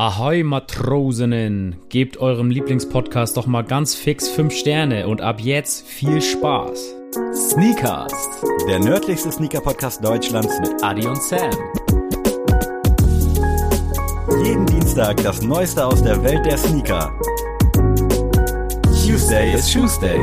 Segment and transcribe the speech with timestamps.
[0.00, 6.22] Ahoi Matrosinnen, gebt eurem Lieblingspodcast doch mal ganz fix 5 Sterne und ab jetzt viel
[6.22, 6.94] Spaß.
[7.34, 8.10] Sneakers,
[8.66, 11.50] Der nördlichste Sneaker-Podcast Deutschlands mit Adi und Sam.
[14.42, 17.12] jeden Dienstag das Neueste aus der Welt der Sneaker.
[19.04, 20.18] Tuesday is Tuesday.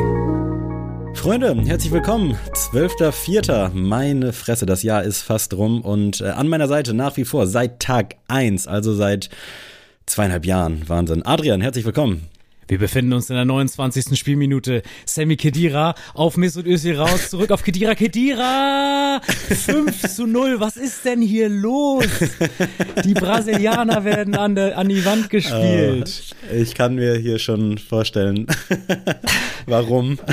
[1.27, 2.37] Freunde, herzlich willkommen.
[2.53, 3.71] 12.04.
[3.73, 7.47] Meine Fresse, das Jahr ist fast rum und äh, an meiner Seite nach wie vor
[7.47, 9.29] seit Tag 1, also seit
[10.05, 10.87] zweieinhalb Jahren.
[10.87, 11.25] Wahnsinn.
[11.25, 12.29] Adrian, herzlich willkommen.
[12.67, 14.19] Wir befinden uns in der 29.
[14.19, 14.81] Spielminute.
[15.05, 17.95] Sammy Kedira auf Mesut Özil raus, zurück auf Kedira.
[17.95, 19.21] Kedira!
[19.21, 20.59] 5 zu 0.
[20.59, 22.03] Was ist denn hier los?
[23.05, 26.35] Die Brasilianer werden an, der, an die Wand gespielt.
[26.51, 28.47] Äh, ich kann mir hier schon vorstellen,
[29.65, 30.19] warum.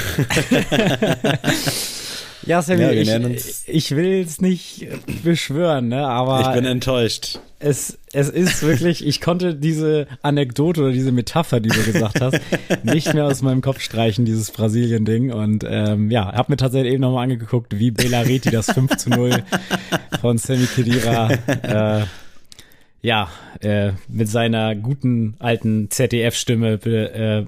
[2.47, 4.87] Ja, Sammy, Ja, ich, ich will es nicht
[5.23, 7.39] beschwören, ne, aber Ich bin enttäuscht.
[7.59, 12.41] es, es ist wirklich, ich konnte diese Anekdote oder diese Metapher, die du gesagt hast,
[12.83, 15.33] nicht mehr aus meinem Kopf streichen, dieses Brasilien-Ding.
[15.33, 19.11] Und ähm, ja, hab mir tatsächlich eben nochmal angeguckt, wie Bela Reti das 5 zu
[19.11, 19.43] 0
[20.21, 21.31] von Sammy Khedira
[21.63, 22.05] äh,
[23.03, 23.29] ja,
[23.61, 27.45] äh, mit seiner guten alten ZDF-Stimme äh,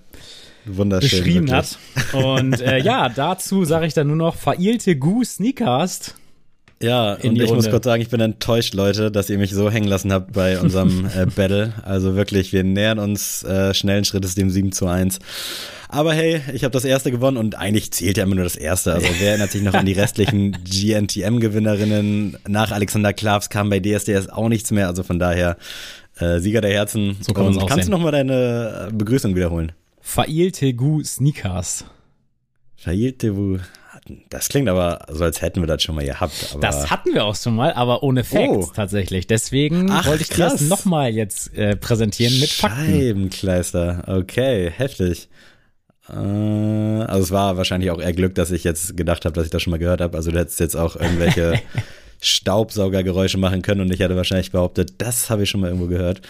[0.66, 1.18] Wunderschön.
[1.18, 1.78] beschrieben wirklich.
[2.12, 2.24] hat.
[2.24, 6.14] Und äh, ja, dazu sage ich dann nur noch, verirlte Gu Sneakers.
[6.82, 7.70] Ja, und ich muss Runde.
[7.70, 11.06] kurz sagen, ich bin enttäuscht, Leute, dass ihr mich so hängen lassen habt bei unserem
[11.16, 11.72] äh, Battle.
[11.82, 15.18] Also wirklich, wir nähern uns äh, schnellen Schrittes dem 7 zu 1.
[15.88, 18.92] Aber hey, ich habe das erste gewonnen und eigentlich zählt ja immer nur das erste.
[18.92, 22.36] Also wer erinnert sich noch an die restlichen GNTM-Gewinnerinnen?
[22.46, 24.88] Nach Alexander Klavs kam bei DSDS auch nichts mehr.
[24.88, 25.56] Also von daher
[26.18, 27.16] äh, Sieger der Herzen.
[27.20, 27.86] So kann und kannst sehen.
[27.86, 29.72] du noch mal deine äh, Begrüßung wiederholen?
[30.08, 31.84] Verirlte Gu Sneakers.
[32.86, 33.58] Wo...
[34.30, 36.50] Das klingt aber so, als hätten wir das schon mal gehabt.
[36.52, 38.72] Aber Das hatten wir auch schon mal, aber ohne Facts Oh.
[38.72, 39.26] tatsächlich.
[39.26, 40.52] Deswegen Ach, wollte ich dir krass.
[40.52, 42.86] das nochmal jetzt äh, präsentieren mit Fakten.
[42.86, 45.28] Scheibenkleister, okay, heftig.
[46.08, 49.50] Äh, also es war wahrscheinlich auch eher Glück, dass ich jetzt gedacht habe, dass ich
[49.50, 50.16] das schon mal gehört habe.
[50.16, 51.60] Also du hättest jetzt auch irgendwelche
[52.22, 56.20] Staubsaugergeräusche machen können und ich hätte wahrscheinlich behauptet, das habe ich schon mal irgendwo gehört.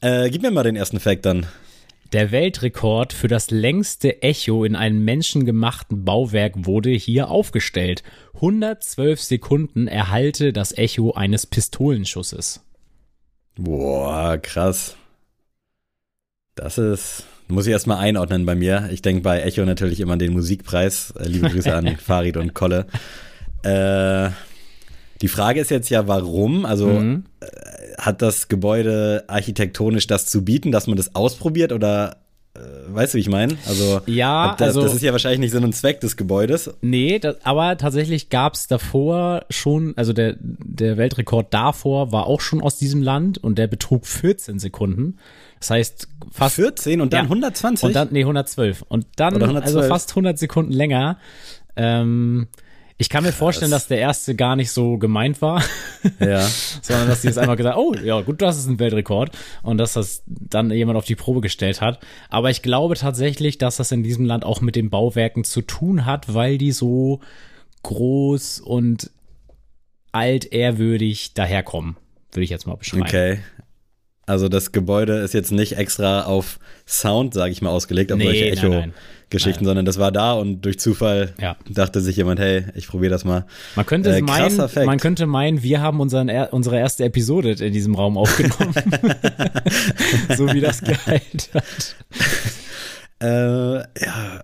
[0.00, 1.46] Äh, gib mir mal den ersten Fact dann.
[2.12, 8.02] Der Weltrekord für das längste Echo in einem menschengemachten Bauwerk wurde hier aufgestellt.
[8.34, 12.60] 112 Sekunden erhalte das Echo eines Pistolenschusses.
[13.56, 14.96] Boah, krass.
[16.54, 18.88] Das ist, muss ich erstmal einordnen bei mir.
[18.92, 21.12] Ich denke bei Echo natürlich immer an den Musikpreis.
[21.18, 22.86] Äh, liebe Grüße an Farid und Kolle.
[23.62, 24.30] Äh,
[25.22, 26.66] die Frage ist jetzt ja, warum?
[26.66, 27.24] Also Mhm.
[27.98, 32.18] Hat das Gebäude architektonisch das zu bieten, dass man das ausprobiert oder
[32.54, 32.58] äh,
[32.88, 33.56] weißt du, wie ich meine?
[33.68, 36.70] Also, Ja, hat das, also- das ist ja wahrscheinlich nicht Sinn und Zweck des Gebäudes.
[36.80, 42.62] Nee, das, aber tatsächlich gab's davor schon, also der, der Weltrekord davor war auch schon
[42.62, 45.18] aus diesem Land und der betrug 14 Sekunden.
[45.60, 47.30] Das heißt fast 14 und dann Ja.
[47.30, 47.86] 120.
[47.88, 48.82] Und dann, nee, 112.
[48.88, 49.76] Und dann, Oder 112.
[49.76, 51.18] also fast 100 Sekunden länger.
[51.76, 52.48] Ähm,
[52.98, 55.62] ich kann mir vorstellen, dass der erste gar nicht so gemeint war,
[56.18, 56.40] ja.
[56.82, 59.36] sondern dass die jetzt einfach gesagt, oh, ja, gut, das ist ein Weltrekord.
[59.62, 62.00] Und dass das dann jemand auf die Probe gestellt hat.
[62.30, 66.06] Aber ich glaube tatsächlich, dass das in diesem Land auch mit den Bauwerken zu tun
[66.06, 67.20] hat, weil die so
[67.82, 69.10] groß und
[70.12, 71.96] altehrwürdig daherkommen.
[72.32, 73.02] Würde ich jetzt mal beschreiben.
[73.02, 73.38] Okay.
[74.24, 78.54] Also das Gebäude ist jetzt nicht extra auf Sound, sage ich mal, ausgelegt, auf Nee,
[78.54, 78.94] solche nein,
[79.28, 79.70] Echo-Geschichten, nein.
[79.70, 81.56] sondern das war da und durch Zufall Ja.
[81.68, 83.44] dachte sich jemand, hey, ich probiere das mal.
[83.74, 84.86] Man könnte Äh, meinen, Fact.
[84.86, 88.74] man könnte meinen, wir haben unseren, er, unsere erste Episode in diesem Raum aufgenommen.
[90.36, 91.96] so wie das geheilt hat.
[93.20, 94.42] Äh, ja,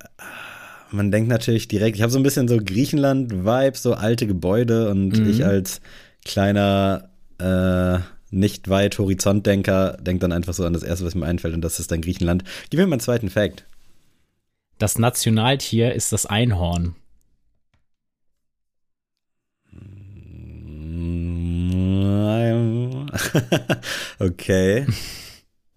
[0.91, 5.19] man denkt natürlich direkt, ich habe so ein bisschen so Griechenland-Vibes, so alte Gebäude und
[5.19, 5.31] Mhm.
[5.31, 5.81] ich als
[6.25, 7.99] kleiner äh,
[8.31, 11.79] nicht weit Horizontdenker denke dann einfach so an das erste, was mir einfällt und das
[11.81, 12.45] ist dann Griechenland.
[12.71, 13.65] Gib mir mal einen zweiten Fact.
[14.83, 16.97] Das Nationaltier ist das Einhorn.
[24.19, 24.85] okay.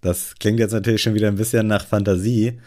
[0.02, 2.60] Das klingt jetzt natürlich schon wieder ein bisschen nach Fantasie.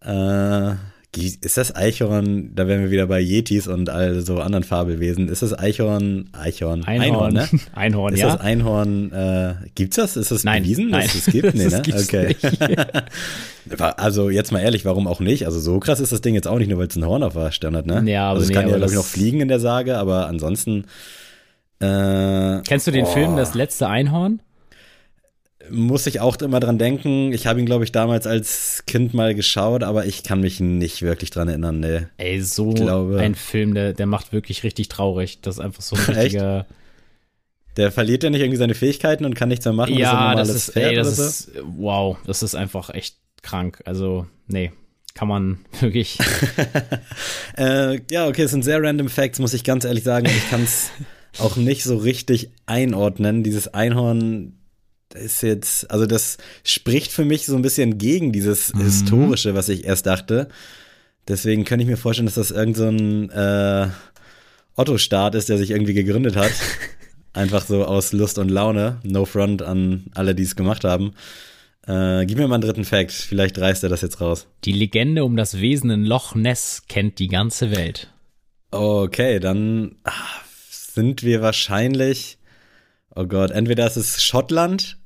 [0.00, 0.74] Äh,
[1.16, 5.28] ist das Eichhorn, da wären wir wieder bei Yetis und all so anderen Fabelwesen.
[5.28, 7.32] Ist das Eichhorn, Eichhorn, Einhorn.
[7.34, 7.48] ne?
[7.74, 8.32] Einhorn, Ist ja.
[8.32, 10.16] das Einhorn, äh, gibt's das?
[10.16, 11.02] Ist das Nein, bewiesen, nein.
[11.02, 11.54] dass es gibt?
[11.54, 11.82] Nee, ne?
[11.94, 12.36] okay.
[13.96, 15.46] also jetzt mal ehrlich, warum auch nicht?
[15.46, 17.36] Also so krass ist das Ding jetzt auch nicht, nur weil es ein Horn auf
[17.52, 18.02] Stirn hat, ne?
[18.10, 20.26] Ja, aber also es nee, kann ja, glaube ich, noch fliegen in der Sage, aber
[20.26, 20.84] ansonsten
[21.80, 23.08] äh, Kennst du den Oh.
[23.12, 24.40] Film Das letzte Einhorn?
[25.70, 27.32] Muss ich auch immer dran denken.
[27.32, 31.02] Ich habe ihn, glaube ich, damals als Kind mal geschaut, aber ich kann mich nicht
[31.02, 31.80] wirklich dran erinnern.
[31.80, 32.06] Nee.
[32.16, 35.40] Ey, so glaube- ein Film, der, der macht wirklich richtig traurig.
[35.42, 36.18] Das ist einfach so ein Echt?
[36.18, 36.66] richtiger.
[37.76, 39.94] Der verliert ja nicht irgendwie seine Fähigkeiten und kann nichts mehr machen.
[39.98, 43.82] Ja, das ist, ey, das ist, wow, das ist einfach echt krank.
[43.84, 44.72] Also, nee,
[45.12, 46.18] kann man wirklich.
[47.58, 50.26] äh, ja, okay, es sind sehr random Facts, muss ich ganz ehrlich sagen.
[50.26, 50.90] Ich kann es
[51.38, 53.42] auch nicht so richtig einordnen.
[53.42, 54.55] Dieses Einhorn
[55.16, 58.82] ist jetzt, also das spricht für mich so ein bisschen gegen dieses mhm.
[58.82, 60.48] Historische, was ich erst dachte.
[61.28, 63.88] Deswegen könnte ich mir vorstellen, dass das irgend so äh,
[64.76, 66.52] Otto-Staat ist, der sich irgendwie gegründet hat.
[67.32, 69.00] Einfach so aus Lust und Laune.
[69.02, 71.12] No front an alle, die es gemacht haben.
[71.86, 73.12] Äh, gib mir mal einen dritten Fact.
[73.12, 74.46] Vielleicht reißt er das jetzt raus.
[74.64, 78.12] Die Legende um das Wesen in Loch Ness kennt die ganze Welt.
[78.70, 82.38] Okay, dann ach, sind wir wahrscheinlich.
[83.14, 84.98] Oh Gott, entweder ist es Schottland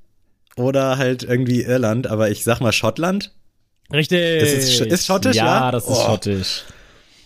[0.57, 3.33] oder halt irgendwie Irland, aber ich sag mal Schottland.
[3.93, 4.19] Richtig.
[4.19, 5.47] Ist, ist schottisch, ja?
[5.47, 6.07] Ja, das ist oh.
[6.07, 6.65] schottisch.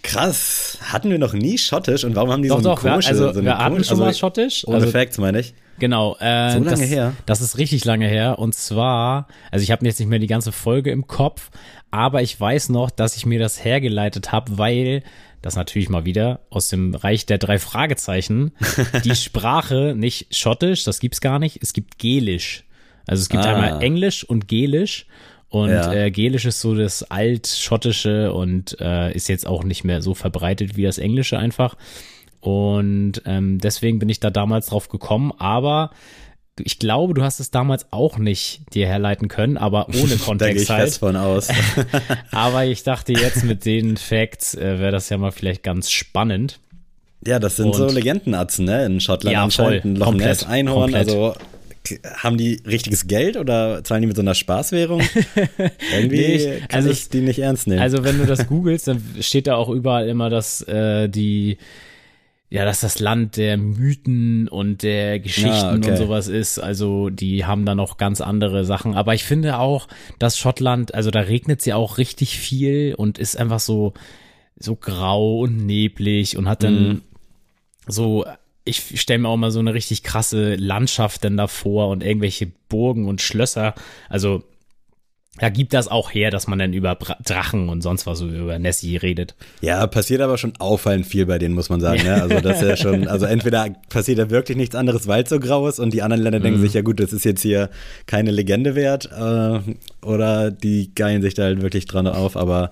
[0.02, 3.08] Krass, hatten wir noch nie schottisch und warum haben die doch, so eine doch, komische,
[3.08, 4.66] also, so eine wir hatten schon mal also schottisch.
[4.66, 5.54] Ohne also, Facts meine ich.
[5.78, 6.16] Genau.
[6.20, 7.12] Äh, so lange das, her.
[7.26, 10.52] Das ist richtig lange her und zwar, also ich habe jetzt nicht mehr die ganze
[10.52, 11.50] Folge im Kopf,
[11.90, 15.02] aber ich weiß noch, dass ich mir das hergeleitet habe, weil
[15.40, 18.52] das natürlich mal wieder aus dem Reich der drei Fragezeichen,
[19.04, 22.64] die Sprache nicht schottisch, das gibt's gar nicht, es gibt Gelisch.
[23.06, 23.54] Also es gibt ah.
[23.54, 25.06] einmal Englisch und Gelisch
[25.54, 25.92] und ja.
[25.92, 30.76] äh, Gälisch ist so das altschottische und äh, ist jetzt auch nicht mehr so verbreitet
[30.76, 31.76] wie das Englische einfach.
[32.40, 35.90] Und ähm, deswegen bin ich da damals drauf gekommen, aber
[36.58, 40.46] ich glaube, du hast es damals auch nicht dir herleiten können, aber ohne Kontext da
[40.48, 40.92] gehe ich halt.
[40.94, 41.48] Von aus.
[42.32, 46.58] aber ich dachte jetzt mit den Facts äh, wäre das ja mal vielleicht ganz spannend.
[47.26, 48.84] Ja, das sind Und, so Legendenatzen, ne?
[48.84, 51.08] In Schottland ja, anscheinend voll, ein Loch Ness Einhorn, komplett.
[51.08, 51.34] also
[52.16, 55.02] haben die richtiges Geld oder zahlen die mit so einer Spaßwährung?
[55.94, 57.80] Irgendwie nee, kann also ich die nicht ernst nehmen.
[57.80, 61.58] Also wenn du das googelst, dann steht da auch überall immer, dass äh, die
[62.50, 65.90] ja, dass das Land der Mythen und der Geschichten ah, okay.
[65.90, 66.60] und sowas ist.
[66.60, 68.94] Also die haben da noch ganz andere Sachen.
[68.94, 69.88] Aber ich finde auch,
[70.20, 73.92] dass Schottland, also da regnet sie auch richtig viel und ist einfach so
[74.56, 77.02] so grau und neblig und hat dann mm.
[77.88, 78.24] so
[78.64, 83.06] ich stelle mir auch mal so eine richtig krasse Landschaft denn davor und irgendwelche Burgen
[83.06, 83.74] und Schlösser.
[84.08, 84.42] Also
[85.38, 88.58] da gibt das auch her, dass man dann über Drachen und sonst was so über
[88.60, 89.34] Nessie redet.
[89.60, 92.04] Ja, passiert aber schon auffallend viel bei denen, muss man sagen.
[92.04, 92.22] Ne?
[92.22, 95.40] Also das ist ja schon, also entweder passiert da wirklich nichts anderes, weil es so
[95.40, 96.44] grau ist und die anderen Länder mhm.
[96.44, 97.68] denken sich, ja gut, das ist jetzt hier
[98.06, 102.36] keine Legende wert, äh, oder die geilen sich da halt wirklich dran auf.
[102.36, 102.70] Aber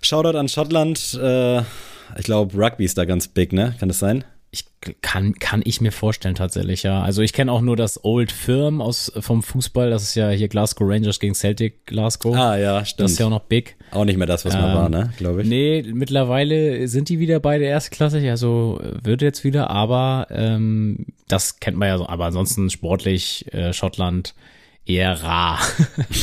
[0.00, 1.58] Shoutout an Schottland, äh,
[2.16, 3.74] ich glaube Rugby ist da ganz big, ne?
[3.80, 4.24] Kann das sein?
[4.50, 4.64] Ich
[5.02, 7.02] kann, kann ich mir vorstellen tatsächlich, ja.
[7.02, 10.48] Also ich kenne auch nur das Old Firm aus vom Fußball, das ist ja hier
[10.48, 12.34] Glasgow Rangers gegen Celtic Glasgow.
[12.34, 13.04] Ah ja, stimmt.
[13.04, 13.76] Das ist ja auch noch big.
[13.90, 15.48] Auch nicht mehr das, was ähm, war, ne, glaube ich.
[15.48, 21.76] Nee, mittlerweile sind die wieder beide erstklassig, also wird jetzt wieder, aber ähm, das kennt
[21.76, 24.34] man ja so, aber ansonsten sportlich äh, Schottland
[24.86, 25.58] eher rar.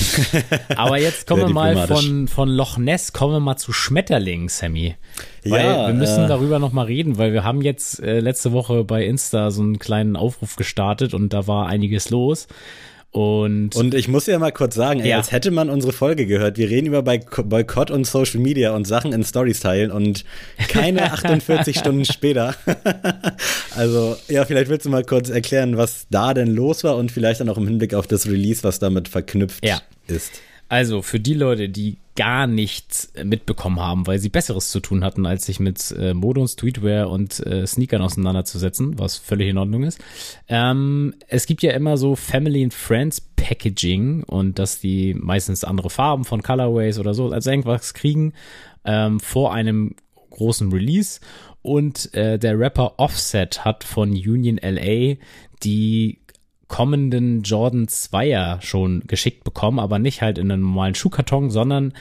[0.76, 4.96] Aber jetzt kommen wir mal von, von Loch Ness, kommen wir mal zu Schmetterlingen, Sammy.
[5.44, 8.54] Weil ja, wir müssen äh, darüber noch mal reden, weil wir haben jetzt äh, letzte
[8.54, 12.48] Woche bei Insta so einen kleinen Aufruf gestartet und da war einiges los.
[13.14, 15.18] Und, und ich muss ja mal kurz sagen, ey, ja.
[15.18, 16.58] als hätte man unsere Folge gehört.
[16.58, 20.26] Wir reden über Boykott und Social Media und Sachen in Stories teilen und
[20.68, 22.56] keine 48 Stunden später.
[23.76, 27.40] also, ja, vielleicht willst du mal kurz erklären, was da denn los war und vielleicht
[27.40, 29.80] dann auch im Hinblick auf das Release, was damit verknüpft ja.
[30.08, 30.42] ist.
[30.74, 35.28] Also, für die Leute, die gar nichts mitbekommen haben, weil sie Besseres zu tun hatten,
[35.28, 39.84] als sich mit äh, Mode und Streetwear und äh, Sneakern auseinanderzusetzen, was völlig in Ordnung
[39.84, 40.04] ist.
[40.48, 45.92] Ähm, es gibt ja immer so Family and Friends Packaging und dass die meistens andere
[45.92, 48.34] Farben von Colorways oder so, also irgendwas kriegen
[48.84, 49.96] ähm, vor einem
[50.32, 51.20] großen Release.
[51.62, 55.18] Und äh, der Rapper Offset hat von Union LA
[55.64, 56.18] die
[56.68, 61.94] kommenden Jordan 2er schon geschickt bekommen, aber nicht halt in einem normalen Schuhkarton, sondern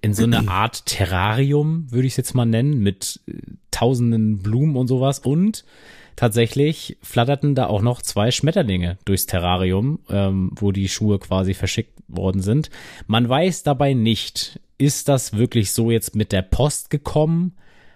[0.00, 3.32] in so eine Art Terrarium, würde ich es jetzt mal nennen, mit äh,
[3.70, 5.18] tausenden Blumen und sowas.
[5.18, 5.64] Und
[6.16, 11.92] tatsächlich flatterten da auch noch zwei Schmetterlinge durchs Terrarium, ähm, wo die Schuhe quasi verschickt
[12.08, 12.70] worden sind.
[13.06, 17.52] Man weiß dabei nicht, ist das wirklich so jetzt mit der Post gekommen?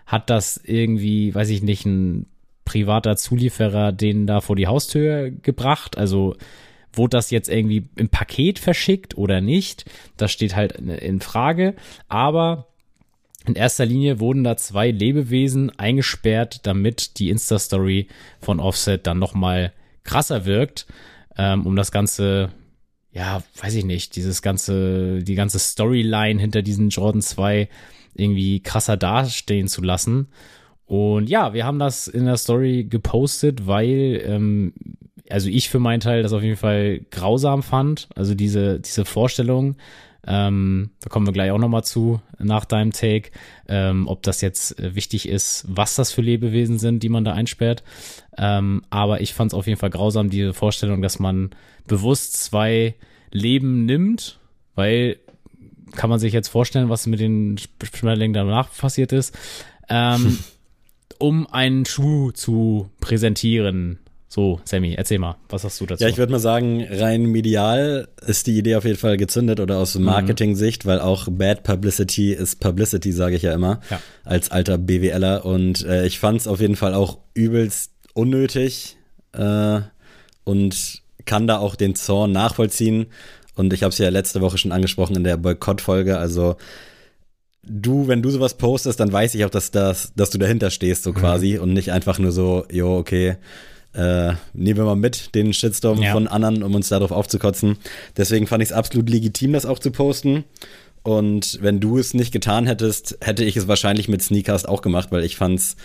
[0.07, 2.27] Hat das irgendwie, weiß ich nicht, ein
[2.65, 5.99] privater Zulieferer den da vor die Haustür gebracht.
[5.99, 6.37] Also
[6.93, 9.85] wurde das jetzt irgendwie im Paket verschickt oder nicht?
[10.17, 11.75] Das steht halt in Frage.
[12.09, 12.67] Aber
[13.47, 18.09] in erster Linie wurden da zwei Lebewesen eingesperrt, damit die Insta-Story
[18.41, 19.73] von Offset dann nochmal
[20.05, 20.87] krasser wirkt,
[21.39, 22.51] ähm, um das Ganze,
[23.13, 27.69] ja, weiß ich nicht, dieses ganze, die ganze Storyline hinter diesen Jordan 2
[28.15, 30.29] irgendwie krasser dastehen zu lassen.
[30.91, 34.73] Und ja, wir haben das in der Story gepostet, weil, ähm,
[35.29, 38.09] also ich für meinen Teil das auf jeden Fall grausam fand.
[38.17, 39.77] Also diese, diese Vorstellung,
[40.27, 43.31] ähm, da kommen wir gleich auch nochmal zu nach deinem Take,
[43.69, 47.35] ähm, ob das jetzt äh, wichtig ist, was das für Lebewesen sind, die man da
[47.35, 47.85] einsperrt.
[48.37, 51.51] Ähm, aber ich fand es auf jeden Fall grausam, diese Vorstellung, dass man
[51.87, 52.97] bewusst zwei
[53.31, 54.41] Leben nimmt,
[54.75, 55.19] weil
[55.93, 57.59] kann man sich jetzt vorstellen, was mit den
[57.95, 59.39] Schmetterlingen danach passiert ist,
[59.89, 60.37] ähm,
[61.21, 64.01] um einen Schuh zu präsentieren
[64.33, 66.05] so, Sammy, erzähl mal, was hast du dazu?
[66.05, 69.79] Ja, ich würde mal sagen, rein medial ist die Idee auf jeden Fall gezündet oder
[69.79, 70.05] aus mhm.
[70.05, 74.01] Marketing-Sicht, weil auch Bad Publicity ist Publicity, sage ich ja immer, ja.
[74.23, 75.45] als alter BWLer.
[75.45, 78.97] Und äh, ich fand es auf jeden Fall auch übelst unnötig
[79.33, 79.81] äh,
[80.45, 83.07] und kann da auch den Zorn nachvollziehen.
[83.57, 86.19] Und ich habe es ja letzte Woche schon angesprochen in der Boykott-Folge.
[86.19, 86.55] Also
[87.63, 91.03] du, wenn du sowas postest, dann weiß ich auch, dass, das, dass du dahinter stehst,
[91.03, 91.17] so mhm.
[91.17, 93.37] quasi, und nicht einfach nur so, jo, okay,
[93.93, 96.13] äh, nehmen wir mal mit, den Shitstorm ja.
[96.13, 97.77] von anderen, um uns darauf aufzukotzen.
[98.17, 100.45] Deswegen fand ich es absolut legitim, das auch zu posten.
[101.03, 105.09] Und wenn du es nicht getan hättest, hätte ich es wahrscheinlich mit Sneakers auch gemacht,
[105.11, 105.77] weil ich fand's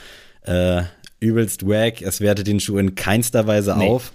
[0.43, 0.83] äh,
[1.19, 2.01] übelst wack.
[2.01, 3.87] Es wertet den Schuh in keinster Weise nee.
[3.87, 4.11] auf.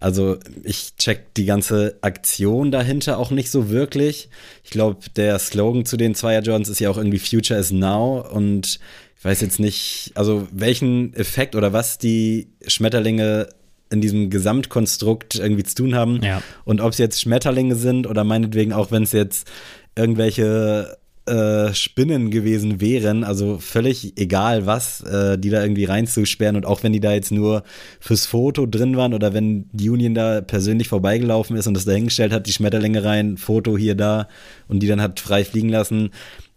[0.00, 4.28] Also ich check die ganze Aktion dahinter auch nicht so wirklich.
[4.62, 8.26] Ich glaube, der Slogan zu den Zweier Jordans ist ja auch irgendwie Future is Now
[8.32, 8.78] und
[9.16, 13.48] ich weiß jetzt nicht, also welchen Effekt oder was die Schmetterlinge
[13.90, 16.22] in diesem Gesamtkonstrukt irgendwie zu tun haben.
[16.22, 16.42] Ja.
[16.64, 19.48] Und ob es jetzt Schmetterlinge sind oder meinetwegen auch, wenn es jetzt
[19.96, 20.96] irgendwelche
[21.28, 26.82] äh, Spinnen gewesen wären, also völlig egal was, äh, die da irgendwie reinzusperren und auch
[26.82, 27.62] wenn die da jetzt nur
[28.00, 32.32] fürs Foto drin waren oder wenn die Union da persönlich vorbeigelaufen ist und das dahingestellt
[32.32, 34.28] hat, die Schmetterlinge rein, Foto hier, da
[34.68, 36.10] und die dann hat frei fliegen lassen,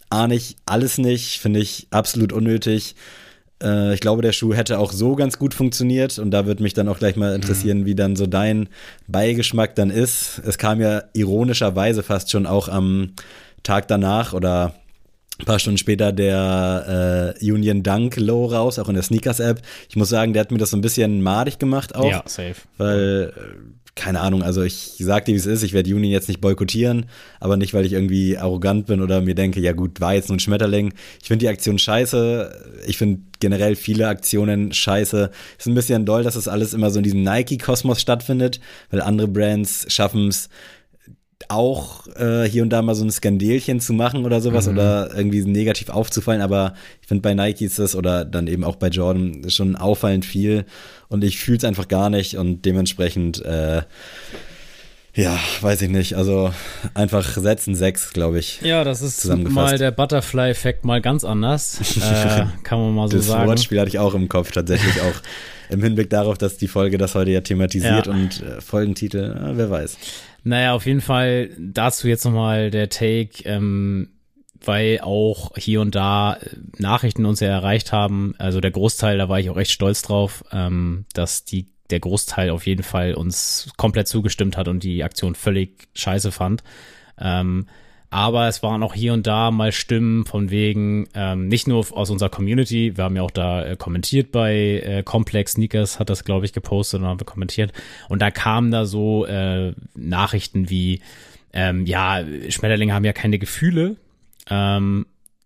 [0.09, 2.95] ahne ich alles nicht, finde ich absolut unnötig.
[3.61, 6.73] Äh, ich glaube, der Schuh hätte auch so ganz gut funktioniert und da würde mich
[6.73, 7.85] dann auch gleich mal interessieren, mhm.
[7.85, 8.69] wie dann so dein
[9.07, 10.41] Beigeschmack dann ist.
[10.45, 13.13] Es kam ja ironischerweise fast schon auch am
[13.63, 14.73] Tag danach oder
[15.39, 19.61] ein paar Stunden später der äh, Union Dunk Low raus, auch in der Sneakers App.
[19.89, 22.09] Ich muss sagen, der hat mir das so ein bisschen madig gemacht auch.
[22.09, 22.55] Ja, safe.
[22.77, 23.41] Weil äh,
[23.95, 27.07] keine Ahnung, also ich sag dir, wie es ist, ich werde Union jetzt nicht boykottieren,
[27.39, 30.37] aber nicht, weil ich irgendwie arrogant bin oder mir denke, ja gut, war jetzt nur
[30.37, 30.93] ein Schmetterling.
[31.21, 32.83] Ich finde die Aktion scheiße.
[32.87, 35.29] Ich finde generell viele Aktionen scheiße.
[35.57, 39.27] Ist ein bisschen doll, dass das alles immer so in diesem Nike-Kosmos stattfindet, weil andere
[39.27, 40.49] Brands schaffen es,
[41.49, 44.73] auch äh, hier und da mal so ein Skandelchen zu machen oder sowas mhm.
[44.73, 48.75] oder irgendwie negativ aufzufallen, aber ich finde bei Nike ist das oder dann eben auch
[48.75, 50.65] bei Jordan schon auffallend viel
[51.09, 53.81] und ich fühle es einfach gar nicht und dementsprechend äh,
[55.13, 56.15] ja, weiß ich nicht.
[56.15, 56.53] Also
[56.93, 58.61] einfach setzen sechs, glaube ich.
[58.61, 61.97] Ja, das ist mal der Butterfly-Effekt mal ganz anders.
[61.97, 63.41] äh, kann man mal so das sagen.
[63.41, 65.21] Das Wortspiel hatte ich auch im Kopf tatsächlich auch
[65.69, 68.13] im Hinblick darauf, dass die Folge das heute ja thematisiert ja.
[68.13, 69.97] und äh, Folgentitel, äh, wer weiß.
[70.43, 74.09] Naja, auf jeden Fall dazu jetzt nochmal der Take, ähm,
[74.63, 78.33] weil auch hier und da äh, Nachrichten uns ja erreicht haben.
[78.37, 82.49] Also der Großteil, da war ich auch echt stolz drauf, ähm, dass die der Großteil
[82.49, 86.63] auf jeden Fall uns komplett zugestimmt hat und die Aktion völlig scheiße fand.
[87.19, 87.67] Ähm,
[88.11, 92.09] aber es waren auch hier und da mal Stimmen von wegen, ähm, nicht nur aus
[92.09, 96.25] unserer Community, wir haben ja auch da äh, kommentiert bei äh, Complex Sneakers, hat das,
[96.25, 97.71] glaube ich, gepostet und haben wir kommentiert.
[98.09, 100.99] Und da kamen da so äh, Nachrichten wie,
[101.53, 103.95] ähm, ja, Schmetterlinge haben ja keine Gefühle,
[104.49, 105.05] ähm,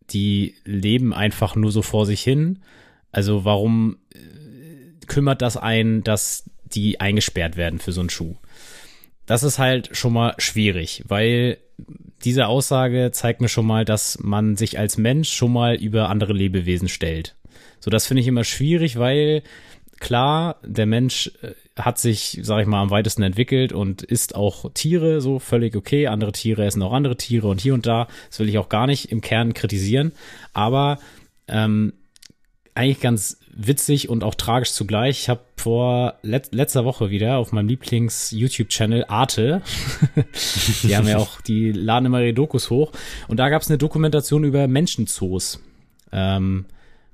[0.09, 2.63] die leben einfach nur so vor sich hin.
[3.11, 8.37] Also warum äh, kümmert das einen, dass die eingesperrt werden für so einen Schuh?
[9.27, 11.59] Das ist halt schon mal schwierig, weil
[12.25, 16.33] diese Aussage zeigt mir schon mal, dass man sich als Mensch schon mal über andere
[16.33, 17.35] Lebewesen stellt.
[17.79, 19.43] So, das finde ich immer schwierig, weil
[19.99, 24.71] klar, der Mensch äh, hat sich, sag ich mal, am weitesten entwickelt und isst auch
[24.73, 26.07] Tiere, so völlig okay.
[26.07, 28.07] Andere Tiere essen auch andere Tiere und hier und da.
[28.29, 30.11] Das will ich auch gar nicht im Kern kritisieren.
[30.53, 30.99] Aber
[31.47, 31.93] ähm,
[32.73, 35.21] eigentlich ganz witzig und auch tragisch zugleich.
[35.21, 39.61] Ich habe vor let letzter Woche wieder auf meinem Lieblings-YouTube-Channel Arte,
[40.83, 42.91] die haben ja auch, die laden immer ihre Dokus hoch,
[43.27, 45.61] und da gab es eine Dokumentation über Menschenzoos.
[46.11, 46.65] Ähm,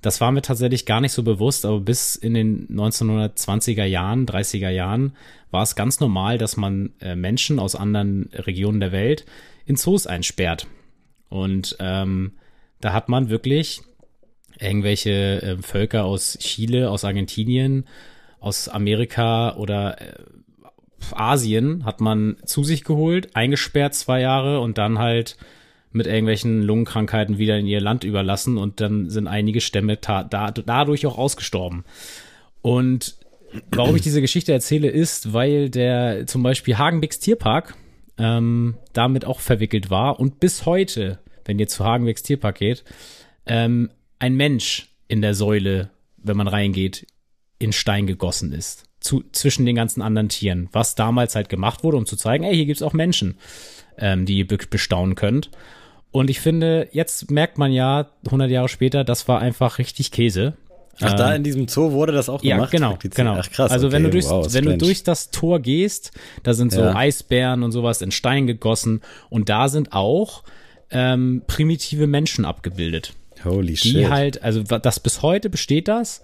[0.02, 4.70] das war mir tatsächlich gar nicht so bewusst, aber bis in den 1920er Jahren, 30er
[4.70, 5.16] Jahren
[5.52, 9.26] war es ganz normal, dass man äh, Menschen aus anderen Regionen der Welt
[9.66, 10.66] in Zoos einsperrt.
[11.30, 12.34] Und ähm,
[12.80, 13.82] da hat man wirklich
[14.62, 17.86] irgendwelche äh, Völker aus Chile, aus Argentinien,
[18.40, 20.14] aus Amerika oder äh,
[21.14, 25.36] Asien hat man zu sich geholt, eingesperrt zwei Jahre und dann halt
[25.92, 31.06] mit irgendwelchen Lungenkrankheiten wieder in ihr Land überlassen und dann sind einige Stämme da, dadurch
[31.06, 31.84] auch ausgestorben.
[32.62, 33.18] Und
[33.72, 37.76] warum ich diese Geschichte erzähle, ist, weil der zum Beispiel Hagenbecks Tierpark
[38.18, 42.84] ähm, damit auch verwickelt war und bis heute, wenn ihr zu Hagenbecks Tierpark geht,
[43.46, 43.90] ähm,
[44.22, 47.08] ein Mensch in der Säule, wenn man reingeht,
[47.58, 48.84] in Stein gegossen ist.
[49.00, 52.56] Zu, zwischen den ganzen anderen Tieren, was damals halt gemacht wurde, um zu zeigen, ey,
[52.56, 53.40] hier gibt's auch Menschen,
[53.98, 55.50] ähm, die ihr bestaunen könnt.
[56.12, 60.54] Und ich finde, jetzt merkt man ja, 100 Jahre später, das war einfach richtig Käse.
[61.00, 62.72] Ach, da ähm, in diesem Zoo wurde das auch gemacht?
[62.74, 63.38] Ja, genau, genau.
[63.40, 63.72] Ach, krass.
[63.72, 66.12] Also okay, wenn du durchs, wow, wenn du durch das Tor gehst,
[66.44, 66.96] da sind so ja.
[66.96, 69.02] Eisbären und sowas in Stein gegossen
[69.32, 70.44] und da sind auch
[70.92, 73.14] ähm, primitive Menschen abgebildet.
[73.46, 73.96] Holy shit.
[73.96, 76.22] Die halt, also das bis heute besteht das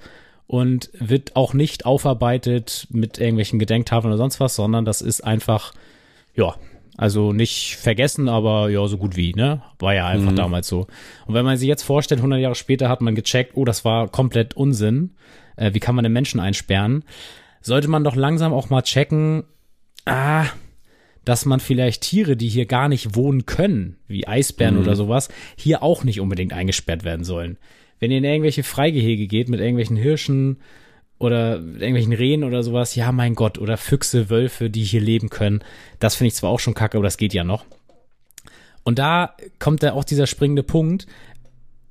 [0.47, 5.73] und wird auch nicht aufarbeitet mit irgendwelchen Gedenktafeln oder sonst was, sondern das ist einfach,
[6.35, 6.55] ja,
[6.97, 9.61] also nicht vergessen, aber ja, so gut wie, ne?
[9.77, 10.37] War ja einfach mhm.
[10.37, 10.87] damals so.
[11.27, 14.07] Und wenn man sich jetzt vorstellt, 100 Jahre später hat man gecheckt, oh, das war
[14.07, 15.11] komplett Unsinn.
[15.57, 17.03] Äh, wie kann man den Menschen einsperren?
[17.61, 19.43] Sollte man doch langsam auch mal checken,
[20.05, 20.45] ah,
[21.27, 24.81] dass man vielleicht Tiere, die hier gar nicht wohnen können, wie Eisbären mhm.
[24.81, 27.57] oder sowas, hier auch nicht unbedingt eingesperrt werden sollen.
[27.99, 30.61] Wenn ihr in irgendwelche Freigehege geht mit irgendwelchen Hirschen
[31.19, 35.63] oder irgendwelchen Rehen oder sowas, ja, mein Gott, oder Füchse, Wölfe, die hier leben können.
[35.99, 37.65] Das finde ich zwar auch schon kacke, aber das geht ja noch.
[38.83, 41.07] Und da kommt da auch dieser springende Punkt.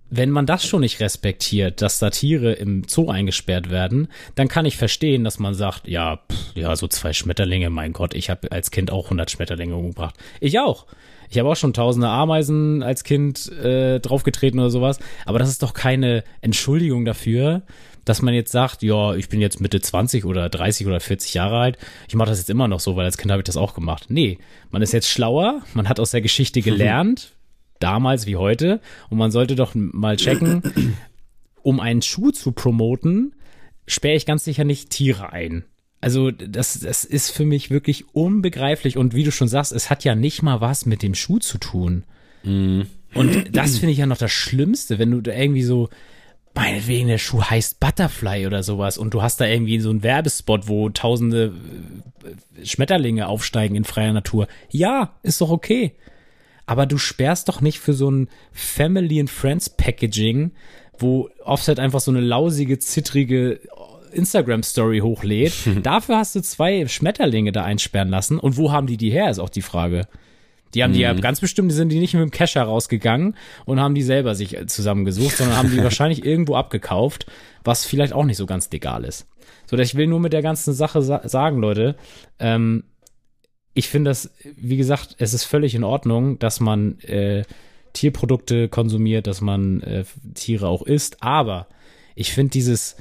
[0.08, 4.64] Wenn man das schon nicht respektiert, dass da Tiere im Zoo eingesperrt werden, dann kann
[4.64, 8.52] ich verstehen, dass man sagt, ja, pff, ja, so zwei Schmetterlinge, mein Gott, ich habe
[8.52, 10.14] als Kind auch 100 Schmetterlinge umgebracht.
[10.40, 10.86] Ich auch.
[11.28, 15.00] Ich habe auch schon tausende Ameisen als Kind äh, draufgetreten oder sowas.
[15.24, 17.62] Aber das ist doch keine Entschuldigung dafür,
[18.04, 21.58] dass man jetzt sagt, ja, ich bin jetzt Mitte 20 oder 30 oder 40 Jahre
[21.58, 23.74] alt, ich mache das jetzt immer noch so, weil als Kind habe ich das auch
[23.74, 24.06] gemacht.
[24.08, 24.38] Nee,
[24.70, 27.32] man ist jetzt schlauer, man hat aus der Geschichte gelernt,
[27.80, 28.80] damals wie heute,
[29.10, 30.62] und man sollte doch mal checken,
[31.62, 33.34] um einen Schuh zu promoten,
[33.86, 35.64] sperre ich ganz sicher nicht Tiere ein.
[36.00, 40.04] Also das, das ist für mich wirklich unbegreiflich und wie du schon sagst, es hat
[40.04, 42.04] ja nicht mal was mit dem Schuh zu tun.
[42.44, 42.82] Mm.
[43.14, 45.88] Und das finde ich ja noch das Schlimmste, wenn du irgendwie so,
[46.54, 50.68] meinetwegen der Schuh heißt Butterfly oder sowas und du hast da irgendwie so einen Werbespot,
[50.68, 51.52] wo tausende
[52.24, 54.48] äh, Schmetterlinge aufsteigen in freier Natur.
[54.70, 55.96] Ja, ist doch okay.
[56.66, 60.52] Aber du sperrst doch nicht für so ein Family and Friends Packaging,
[60.98, 63.60] wo Offset einfach so eine lausige, zittrige
[64.12, 65.52] Instagram-Story hochlädt.
[65.82, 68.38] Dafür hast du zwei Schmetterlinge da einsperren lassen.
[68.38, 70.08] Und wo haben die die her, ist auch die Frage.
[70.74, 71.20] Die haben die ja mhm.
[71.20, 74.58] ganz bestimmt, die sind die nicht mit dem Cash herausgegangen und haben die selber sich
[74.66, 77.26] zusammengesucht, sondern haben die wahrscheinlich irgendwo abgekauft,
[77.64, 79.26] was vielleicht auch nicht so ganz legal ist.
[79.70, 81.96] So, ich will nur mit der ganzen Sache sa sagen, Leute,
[82.38, 82.84] ähm,
[83.76, 87.44] ich finde das, wie gesagt, es ist völlig in Ordnung, dass man äh,
[87.92, 91.66] Tierprodukte konsumiert, dass man äh, Tiere auch isst, aber
[92.14, 92.96] ich finde dieses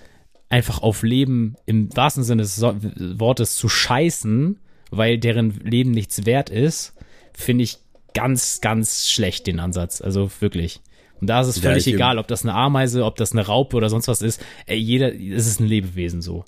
[0.49, 4.59] einfach auf Leben im wahrsten Sinne des Wortes zu scheißen,
[4.91, 6.93] weil deren Leben nichts wert ist,
[7.33, 7.77] finde ich
[8.13, 10.01] ganz, ganz schlecht den Ansatz.
[10.01, 10.81] Also wirklich.
[11.21, 13.77] Und da ist es völlig ja, egal, ob das eine Ameise, ob das eine Raupe
[13.77, 14.43] oder sonst was ist.
[14.65, 16.43] Ey, jeder, es ist ein Lebewesen so.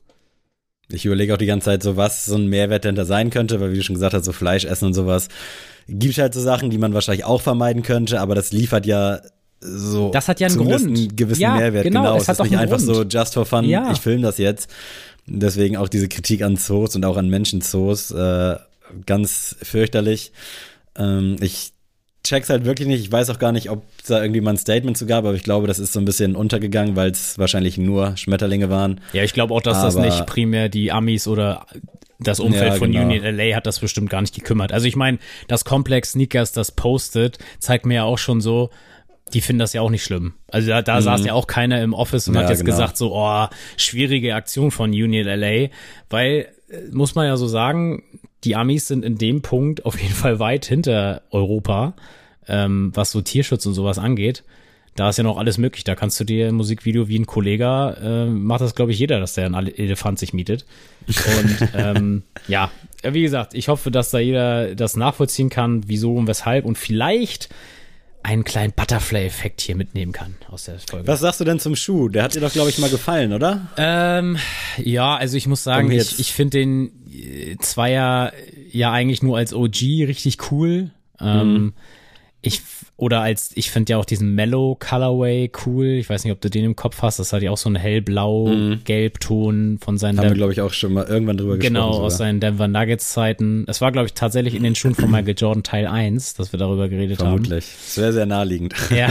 [0.89, 3.59] Ich überlege auch die ganze Zeit so, was so ein Mehrwert denn da sein könnte,
[3.59, 5.27] weil wie du schon gesagt hast, so Fleisch essen und sowas.
[5.89, 9.19] Gibt halt so Sachen, die man wahrscheinlich auch vermeiden könnte, aber das liefert ja
[9.59, 10.85] so das hat ja einen Grund.
[10.85, 11.83] einen gewissen ja, Mehrwert.
[11.83, 12.17] Genau, genau.
[12.17, 12.95] es, es ist nicht einfach Grund.
[12.95, 13.91] so just for fun, ja.
[13.91, 14.69] ich filme das jetzt.
[15.25, 18.55] Deswegen auch diese Kritik an Zoos und auch an Menschenzoos äh,
[19.05, 20.31] ganz fürchterlich.
[20.95, 21.73] Ähm, ich
[22.27, 23.01] check's halt wirklich nicht.
[23.01, 25.43] Ich weiß auch gar nicht, ob da irgendwie mal ein Statement zu gab, aber ich
[25.43, 29.01] glaube, das ist so ein bisschen untergegangen, weil es wahrscheinlich nur Schmetterlinge waren.
[29.13, 31.65] Ja, ich glaube auch, dass aber, das nicht primär die Amis oder
[32.19, 33.05] das Umfeld ja, von genau.
[33.05, 34.71] Union LA hat das bestimmt gar nicht gekümmert.
[34.71, 38.69] Also ich meine, das Complex Sneakers, das postet, zeigt mir ja auch schon so,
[39.33, 40.33] die finden das ja auch nicht schlimm.
[40.47, 41.01] Also da, da mhm.
[41.01, 42.71] saß ja auch keiner im Office und ja, hat jetzt genau.
[42.71, 45.69] gesagt so, oh, schwierige Aktion von Union LA,
[46.09, 48.03] weil äh, muss man ja so sagen,
[48.43, 51.95] die Amis sind in dem Punkt auf jeden Fall weit hinter Europa,
[52.47, 54.43] ähm, was so Tierschutz und sowas angeht.
[54.95, 55.83] Da ist ja noch alles möglich.
[55.83, 59.19] Da kannst du dir ein Musikvideo wie ein Kollege, äh, macht das, glaube ich, jeder,
[59.19, 60.65] dass der einen Elefant sich mietet.
[61.07, 62.71] Und ähm, ja,
[63.03, 66.65] wie gesagt, ich hoffe, dass da jeder das nachvollziehen kann, wieso und weshalb.
[66.65, 67.49] Und vielleicht
[68.23, 71.07] einen kleinen Butterfly-Effekt hier mitnehmen kann aus der Folge.
[71.07, 72.09] Was sagst du denn zum Schuh?
[72.09, 73.67] Der hat dir doch, glaube ich, mal gefallen, oder?
[73.77, 74.37] Ähm,
[74.77, 76.91] ja, also ich muss sagen, ich, ich finde den
[77.59, 78.31] Zweier
[78.71, 80.91] ja eigentlich nur als OG richtig cool.
[81.19, 81.73] Ähm, mhm.
[82.41, 82.61] Ich,
[82.95, 85.85] oder als, ich finde ja auch diesen Mellow Colorway cool.
[85.87, 87.19] Ich weiß nicht, ob du den im Kopf hast.
[87.19, 90.19] Das hat ja auch so einen hellblau-gelb-Ton von seinen.
[90.19, 92.05] Haben wir, glaube ich, auch schon mal irgendwann drüber Genau, gesprochen.
[92.05, 93.65] aus seinen Denver Nuggets Zeiten.
[93.67, 96.59] Es war, glaube ich, tatsächlich in den Schuhen von Michael Jordan Teil 1, dass wir
[96.59, 97.65] darüber geredet Vermutlich.
[97.65, 98.75] Sehr, sehr naheliegend.
[98.75, 98.95] haben.
[98.95, 99.09] Ja.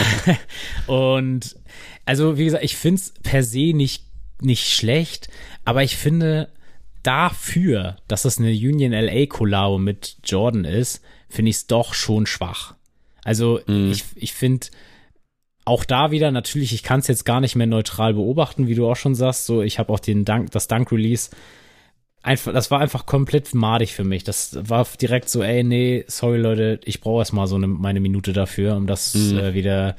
[0.87, 1.57] Und,
[2.05, 4.05] also, wie gesagt, ich finde es per se nicht,
[4.41, 5.29] nicht schlecht,
[5.65, 6.49] aber ich finde,
[7.07, 12.27] dafür, dass es eine Union LA Collabo mit Jordan ist, finde ich es doch schon
[12.27, 12.75] schwach.
[13.25, 14.69] Also ich, ich finde
[15.65, 18.89] auch da wieder natürlich, ich kann es jetzt gar nicht mehr neutral beobachten, wie du
[18.89, 19.47] auch schon sagst.
[19.47, 21.31] So, ich habe auch den Dank, das Dunk Release
[22.27, 24.25] einfach, das war einfach komplett madig für mich.
[24.25, 28.33] Das war direkt so, ey, nee, sorry Leute, ich brauche erstmal so eine, meine Minute
[28.33, 29.97] dafür, um das äh, wieder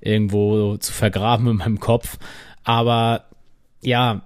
[0.00, 2.18] irgendwo zu vergraben in meinem Kopf.
[2.64, 3.24] Aber
[3.82, 4.22] ja,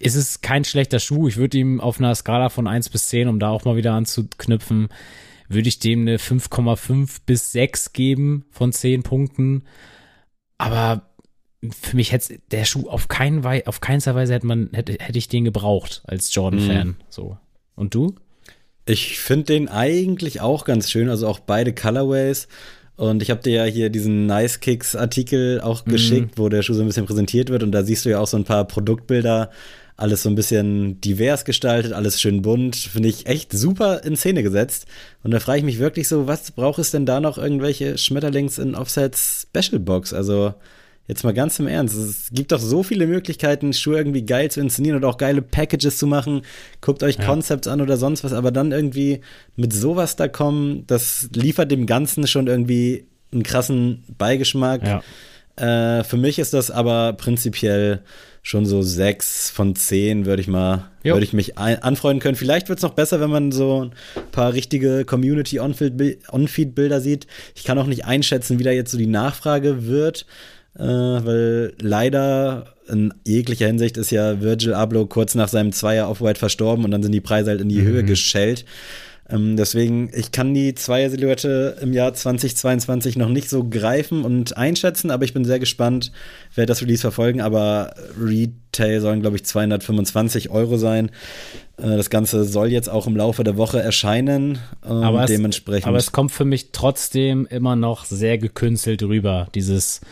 [0.00, 1.28] es ist kein schlechter Schuh.
[1.28, 3.92] Ich würde ihm auf einer Skala von 1 bis 10, um da auch mal wieder
[3.92, 4.88] anzuknüpfen,
[5.48, 9.64] würde ich dem eine 5,5 bis 6 geben von 10 Punkten.
[10.58, 11.10] Aber
[11.80, 15.18] für mich hätte der Schuh auf keinen Wei auf keinster Weise hätte man hätte, hätte
[15.18, 16.96] ich den gebraucht als Jordan-Fan.
[17.08, 17.38] So.
[17.74, 18.14] Und du?
[18.86, 22.48] Ich finde den eigentlich auch ganz schön, also auch beide Colorways.
[22.96, 26.74] Und ich habe dir ja hier diesen Nice Kicks Artikel auch geschickt, wo der Schuh
[26.74, 27.62] so ein bisschen präsentiert wird.
[27.62, 29.50] Und da siehst du ja auch so ein paar Produktbilder,
[29.96, 32.76] alles so ein bisschen divers gestaltet, alles schön bunt.
[32.76, 34.86] Finde ich echt super in Szene gesetzt.
[35.22, 38.58] Und da frage ich mich wirklich so, was braucht es denn da noch irgendwelche Schmetterlings
[38.58, 40.12] in Offsets Special Box?
[40.12, 40.54] Also
[41.06, 41.96] Jetzt mal ganz im Ernst.
[41.96, 45.98] Es gibt doch so viele Möglichkeiten, Schuhe irgendwie geil zu inszenieren und auch geile Packages
[45.98, 46.42] zu machen.
[46.80, 47.26] Guckt euch Ja.
[47.26, 49.20] Concepts an oder sonst was, aber dann irgendwie
[49.54, 55.02] mit sowas da kommen, das liefert dem Ganzen schon irgendwie einen krassen Beigeschmack.
[55.58, 55.98] Ja.
[55.98, 58.02] Äh, für mich ist das aber prinzipiell
[58.44, 61.14] schon so sechs von zehn, würde ich mal, Jo.
[61.14, 62.36] würde ich mich ein, anfreunden können.
[62.36, 67.26] Vielleicht wird es noch besser, wenn man so ein paar richtige Community-On-Feed-Bilder sieht.
[67.56, 70.26] Ich kann auch nicht einschätzen, wie da jetzt so die Nachfrage wird,
[70.78, 76.38] äh, weil leider in jeglicher Hinsicht ist ja Virgil Abloh kurz nach seinem Zweier Off-White
[76.38, 78.66] verstorben und dann sind die Preise halt in die Höhe geschellt.
[79.28, 85.10] Ähm, deswegen, ich kann die Zweier-Silhouette im Jahr 2022 noch nicht so greifen und einschätzen,
[85.10, 86.12] aber ich bin sehr gespannt,
[86.54, 87.40] wer das Release verfolgen.
[87.40, 91.10] Aber Retail sollen, glaube ich, 225 Euro sein.
[91.78, 94.58] Äh, das Ganze soll jetzt auch im Laufe der Woche erscheinen.
[94.84, 95.86] Ähm, Aber es, dementsprechend.
[95.86, 99.48] aber es kommt für mich trotzdem immer noch sehr gekünstelt rüber.
[99.54, 100.02] Dieses,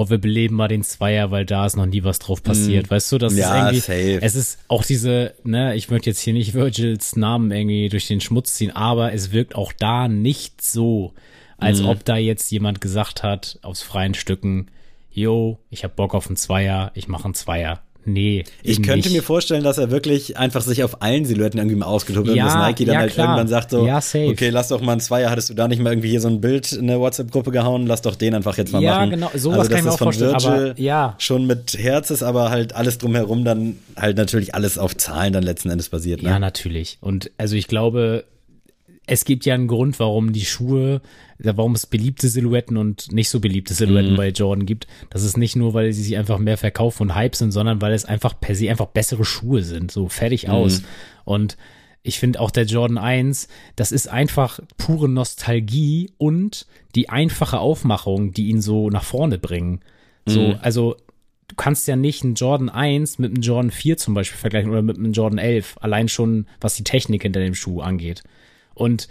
[0.00, 2.88] oh, wir beleben mal den Zweier, weil da ist noch nie was drauf passiert.
[2.88, 3.38] Weißt du, das Mm.
[3.38, 4.24] Ja, ist irgendwie, safe.
[4.24, 8.20] es ist auch diese, ne, ich möchte jetzt hier nicht Virgils Namen irgendwie durch den
[8.20, 11.14] Schmutz ziehen, aber es wirkt auch da nicht so,
[11.56, 11.86] als Mm.
[11.86, 14.68] ob da jetzt jemand gesagt hat, aus freien Stücken,
[15.10, 17.82] yo, ich hab Bock auf einen Zweier, ich mache einen Zweier.
[18.12, 19.12] Nee, Ich könnte nicht.
[19.16, 22.44] mir vorstellen, dass er wirklich einfach sich auf allen Silhouetten irgendwie mal ausgetobt hat Ja,
[22.46, 23.26] und dass Nike dann ja, halt klar.
[23.28, 24.28] irgendwann sagt so, Ja, safe.
[24.28, 26.40] okay, lass doch mal einen Zweier, hattest du da nicht mal irgendwie hier so ein
[26.40, 29.10] Bild in der WhatsApp-Gruppe gehauen, lass doch den einfach jetzt mal Ja, machen.
[29.10, 31.14] genau, sowas also, kann ich mir auch vorstellen, aber Virgil ja.
[31.18, 35.42] schon mit Herz ist, aber halt alles drumherum dann halt natürlich alles auf Zahlen dann
[35.42, 36.22] letzten Endes basiert.
[36.22, 36.30] Ne?
[36.30, 36.98] Ja, natürlich.
[37.00, 38.24] Und also ich glaube,
[39.08, 41.00] es gibt ja einen Grund, warum die Schuhe,
[41.38, 44.86] warum es beliebte Silhouetten und nicht so beliebte Silhouetten bei Jordan gibt.
[45.10, 47.92] Das ist nicht nur, weil sie sich einfach mehr verkaufen und Hype sind, sondern weil
[47.92, 49.90] es einfach per se einfach bessere Schuhe sind.
[49.90, 50.82] So fertig aus.
[51.24, 51.56] Und
[52.02, 58.32] ich finde auch der Jordan 1, das ist einfach pure Nostalgie und die einfache Aufmachung,
[58.32, 59.80] die ihn so nach vorne bringen.
[60.26, 60.96] So, also
[61.48, 64.82] du kannst ja nicht einen Jordan 1 mit einem Jordan 4 zum Beispiel vergleichen oder
[64.82, 68.22] mit einem Jordan 11, allein schon was die Technik hinter dem Schuh angeht.
[68.78, 69.08] Und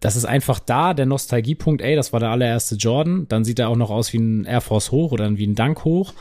[0.00, 3.68] das ist einfach da, der Nostalgiepunkt, ey, das war der allererste Jordan, dann sieht er
[3.68, 6.14] auch noch aus wie ein Air Force hoch oder wie ein Dunk hoch.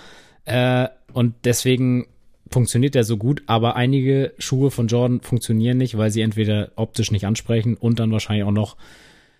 [0.45, 2.07] Äh, und deswegen
[2.49, 7.11] funktioniert der so gut, aber einige Schuhe von Jordan funktionieren nicht, weil sie entweder optisch
[7.11, 8.77] nicht ansprechen und dann wahrscheinlich auch noch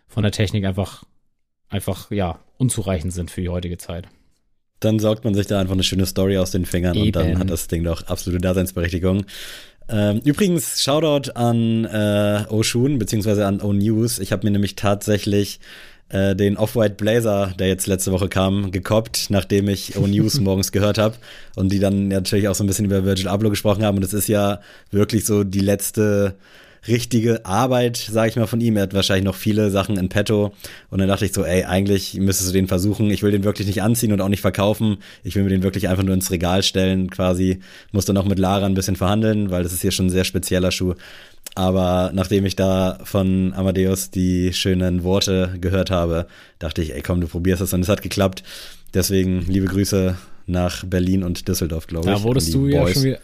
[0.07, 1.03] von der Technik einfach,
[1.69, 4.07] einfach, ja, unzureichend sind für die heutige Zeit.
[4.79, 7.39] Dann saugt man sich da einfach eine schöne Story aus den Fingern und dann Eben.
[7.39, 9.25] hat das Ding doch absolute Daseinsberechtigung.
[9.87, 14.19] Ähm, übrigens, Shoutout an äh, Oshun, beziehungsweise an O-News.
[14.19, 15.59] Ich habe mir nämlich tatsächlich
[16.09, 20.97] äh, den Off-White Blazer, der jetzt letzte Woche kam, gekoppt, nachdem ich O-News morgens gehört
[20.97, 21.15] habe
[21.55, 23.97] und die dann natürlich auch so ein bisschen über Virgil Abloh gesprochen haben.
[23.97, 24.59] Und es ist ja
[24.91, 26.35] wirklich so die letzte
[26.87, 28.77] richtige Arbeit, sage ich mal, von ihm.
[28.77, 30.53] Er hat wahrscheinlich noch viele Sachen in petto.
[30.89, 33.09] Und dann dachte ich so, ey, eigentlich müsstest du den versuchen.
[33.09, 34.97] Ich will den wirklich nicht anziehen und auch nicht verkaufen.
[35.23, 37.59] Ich will mir den wirklich einfach nur ins Regal stellen, quasi.
[37.91, 40.25] Muss dann auch mit Lara ein bisschen verhandeln, weil das ist hier schon ein sehr
[40.25, 40.93] spezieller Schuh.
[41.53, 46.27] Aber nachdem ich da von Amadeus die schönen Worte gehört habe,
[46.59, 48.43] dachte ich, ey, komm, du probierst es und es hat geklappt.
[48.93, 50.17] Deswegen liebe Grüße
[50.47, 52.15] nach Berlin und Düsseldorf, glaube ich.
[52.15, 52.93] Da wurdest du ja Boys.
[52.93, 53.19] schon wieder,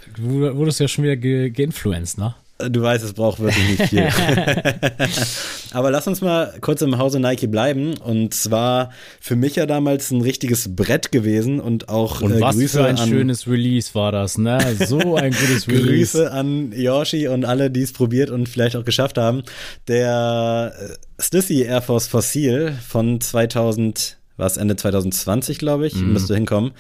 [0.56, 2.36] wurdest ja schon wieder ge geinfluenced, ne?
[2.70, 4.08] Du weißt, es braucht wirklich nicht viel.
[5.72, 7.96] Aber lass uns mal kurz im Hause Nike bleiben.
[7.98, 12.56] Und zwar für mich ja damals ein richtiges Brett gewesen und auch und äh, was
[12.56, 14.60] Grüße für ein schönes Release war das, ne?
[14.86, 15.88] So ein gutes Release.
[16.18, 19.44] Grüße an Yoshi und alle, die es probiert und vielleicht auch geschafft haben.
[19.88, 26.14] Der äh, Stussy Air Force Fossil von 2000, was Ende 2020, glaube ich, Mhm.
[26.14, 26.72] müsste hinkommen.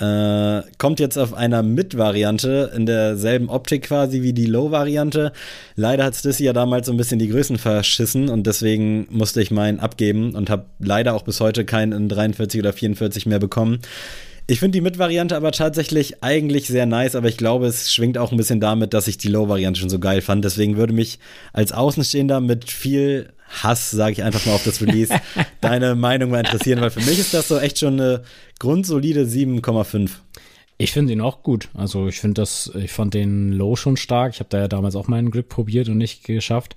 [0.00, 5.32] Äh, kommt jetzt auf einer Mid-Variante in derselben Optik quasi wie die Low-Variante.
[5.74, 9.50] Leider hat Stussy ja damals so ein bisschen die Größen verschissen und deswegen musste ich
[9.50, 13.80] meinen abgeben und habe leider auch bis heute keinen in 43 oder 44 mehr bekommen.
[14.46, 18.30] Ich finde die Mid-Variante aber tatsächlich eigentlich sehr nice, aber ich glaube, es schwingt auch
[18.30, 20.44] ein bisschen damit, dass ich die Low-Variante schon so geil fand.
[20.44, 21.18] Deswegen würde mich
[21.52, 25.14] als Außenstehender mit viel Hass, sage ich einfach mal auf das Release,
[25.60, 28.22] deine Meinung mal interessieren, weil für mich ist das so echt schon eine
[28.58, 30.10] grundsolide 7,5.
[30.76, 31.68] Ich finde ihn auch gut.
[31.74, 34.34] Also ich finde das, ich fand den Low schon stark.
[34.34, 36.76] Ich habe da ja damals auch meinen Grip probiert und nicht geschafft.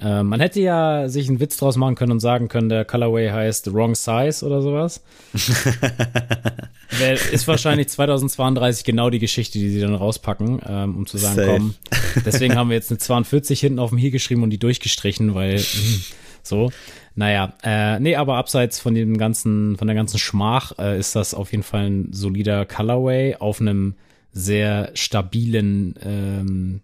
[0.00, 3.30] Äh, man hätte ja sich einen Witz draus machen können und sagen können, der Colorway
[3.30, 5.02] heißt Wrong Size oder sowas.
[7.32, 11.50] Ist wahrscheinlich 2032 genau die Geschichte, die sie dann rauspacken, ähm, um zu sagen, Safe.
[11.52, 11.74] komm,
[12.24, 15.62] deswegen haben wir jetzt eine 42 hinten auf dem Hier geschrieben und die durchgestrichen, weil
[16.42, 16.70] so.
[17.14, 21.34] Naja, äh, nee, aber abseits von dem ganzen, von der ganzen Schmach äh, ist das
[21.34, 23.94] auf jeden Fall ein solider Colorway auf einem
[24.32, 26.80] sehr stabilen ähm,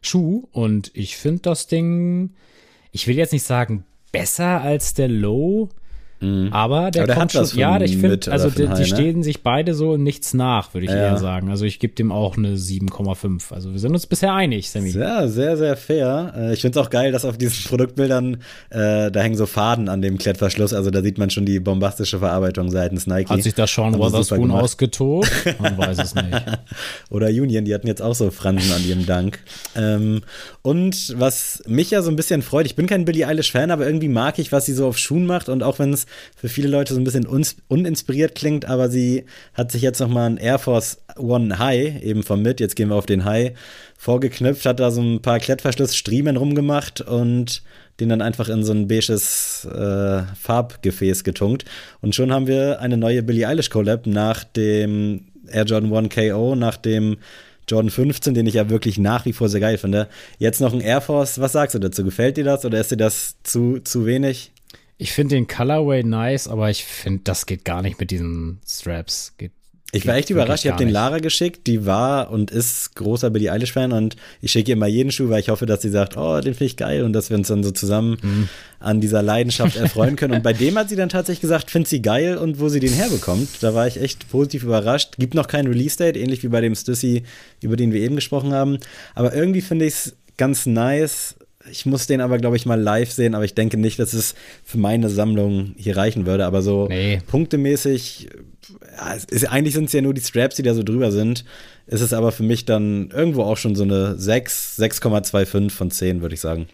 [0.00, 0.48] Schuh.
[0.52, 2.30] Und ich finde das Ding,
[2.92, 5.68] ich will jetzt nicht sagen besser als der Low,
[6.20, 8.84] aber der Aber der kommt schon, ja, ich finde, also die, die ne?
[8.86, 10.98] stehen sich beide so nichts nach, würde ich Ja.
[10.98, 11.48] eher sagen.
[11.48, 13.52] Also ich gebe dem auch eine 7,5.
[13.52, 14.90] Also wir sind uns bisher einig, Sammy.
[14.90, 16.32] Sehr, sehr, sehr fair.
[16.36, 18.38] Äh, Ich finde es auch geil, dass auf diesen Produktbildern,
[18.70, 22.18] äh, da hängen so Faden an dem Klettverschluss, also da sieht man schon die bombastische
[22.18, 23.28] Verarbeitung seitens Nike.
[23.30, 25.30] Hat sich da Sean Wotherspoon ausgetobt?
[25.60, 26.26] Man weiß es nicht.
[27.10, 29.38] Oder Union, die hatten jetzt auch so Fransen an ihrem Dank.
[29.76, 30.22] Ähm,
[30.62, 34.08] und was mich ja so ein bisschen freut, ich bin kein Billie Eilish-Fan, aber irgendwie
[34.08, 35.48] mag ich, was sie so auf Schuhen macht.
[35.48, 39.24] Und auch wenn es für viele Leute so ein bisschen uns uninspiriert klingt, aber sie
[39.54, 42.96] hat sich jetzt nochmal ein Air Force One High, eben vom Mit, jetzt gehen wir
[42.96, 43.52] auf den High,
[43.96, 47.62] vorgeknüpft, hat da so ein paar Klettverschlussstriemen rumgemacht und
[48.00, 51.64] den dann einfach in so ein beiges äh, Farbgefäß getunkt.
[52.00, 56.54] Und schon haben wir eine neue Billie Eilish Collab nach dem Air Jordan 1 KO,
[56.54, 57.16] nach dem
[57.68, 60.08] Jordan 15, den ich ja wirklich nach wie vor sehr geil finde.
[60.38, 61.40] Jetzt noch ein Air Force.
[61.40, 62.04] Was sagst du dazu?
[62.04, 64.52] Gefällt dir das oder ist dir das zu, zu wenig?
[64.98, 69.32] Ich finde den Colorway nice, aber ich finde, das geht gar nicht mit diesen Straps.
[69.38, 69.52] Geht,
[69.92, 70.64] Ich war echt überrascht.
[70.64, 71.68] Ich habe den Lara geschickt.
[71.68, 75.38] Die war und ist großer Billie Eilish-Fan und ich schicke ihr immer jeden Schuh, weil
[75.38, 77.62] ich hoffe, dass sie sagt, oh, den finde ich geil und dass wir uns dann
[77.62, 78.48] so zusammen Mhm.
[78.80, 80.34] an dieser Leidenschaft erfreuen können.
[80.34, 82.92] Und bei dem hat sie dann tatsächlich gesagt, findet sie geil und wo sie den
[82.92, 83.48] herbekommt.
[83.60, 85.16] Da war ich echt positiv überrascht.
[85.16, 87.22] Gibt noch kein Release-Date, ähnlich wie bei dem Stussy,
[87.62, 88.78] über den wir eben gesprochen haben.
[89.14, 91.36] Aber irgendwie finde ich es ganz nice.
[91.70, 94.34] Ich muss den aber, glaube ich, mal live sehen, aber ich denke nicht, dass es
[94.64, 96.44] für meine Sammlung hier reichen würde.
[96.46, 97.20] Aber so Nee.
[97.26, 98.28] punktemäßig,
[98.96, 101.44] ja, es ist, eigentlich sind es ja nur die Straps, die da so drüber sind.
[101.86, 106.20] Ist es aber für mich dann irgendwo auch schon so eine 6, 6,25 von 10,
[106.22, 106.66] würde ich sagen.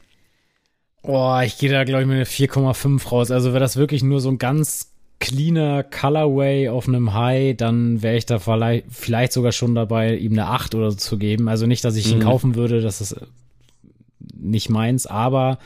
[1.02, 3.30] Oh, ich gehe da, glaube ich, mit einer 4,5 raus.
[3.30, 8.16] Also wäre das wirklich nur so ein ganz cleaner Colorway auf einem High, dann wäre
[8.16, 11.48] ich da vielleicht, vielleicht sogar schon dabei, ihm eine 8 oder so zu geben.
[11.48, 12.22] Also nicht, dass ich ihn Mhm.
[12.22, 13.16] kaufen würde, das ist
[14.36, 15.58] nicht meins, aber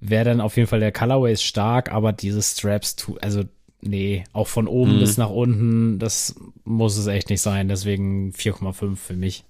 [0.00, 3.44] wäre dann auf jeden Fall der Colorway ist stark, aber diese Straps, also
[3.80, 5.00] nee, auch von oben Mhm.
[5.00, 7.68] bis nach unten, das muss es echt nicht sein.
[7.68, 9.44] Deswegen 4,5 für mich.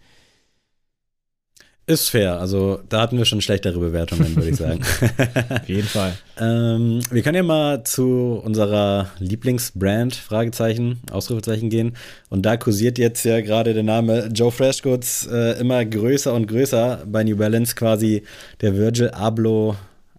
[1.84, 4.80] Ist fair, also da hatten wir schon schlechtere Bewertungen, würde ich sagen.
[5.50, 6.12] Auf jeden Fall.
[6.38, 11.96] ähm, wir können ja mal zu unserer Lieblingsbrand, Fragezeichen, Ausrufezeichen gehen.
[12.30, 17.02] Und da kursiert jetzt ja gerade der Name Joe Freshgoods äh, immer größer und größer
[17.04, 18.22] bei New Balance, quasi
[18.60, 19.74] der Virgil Abloh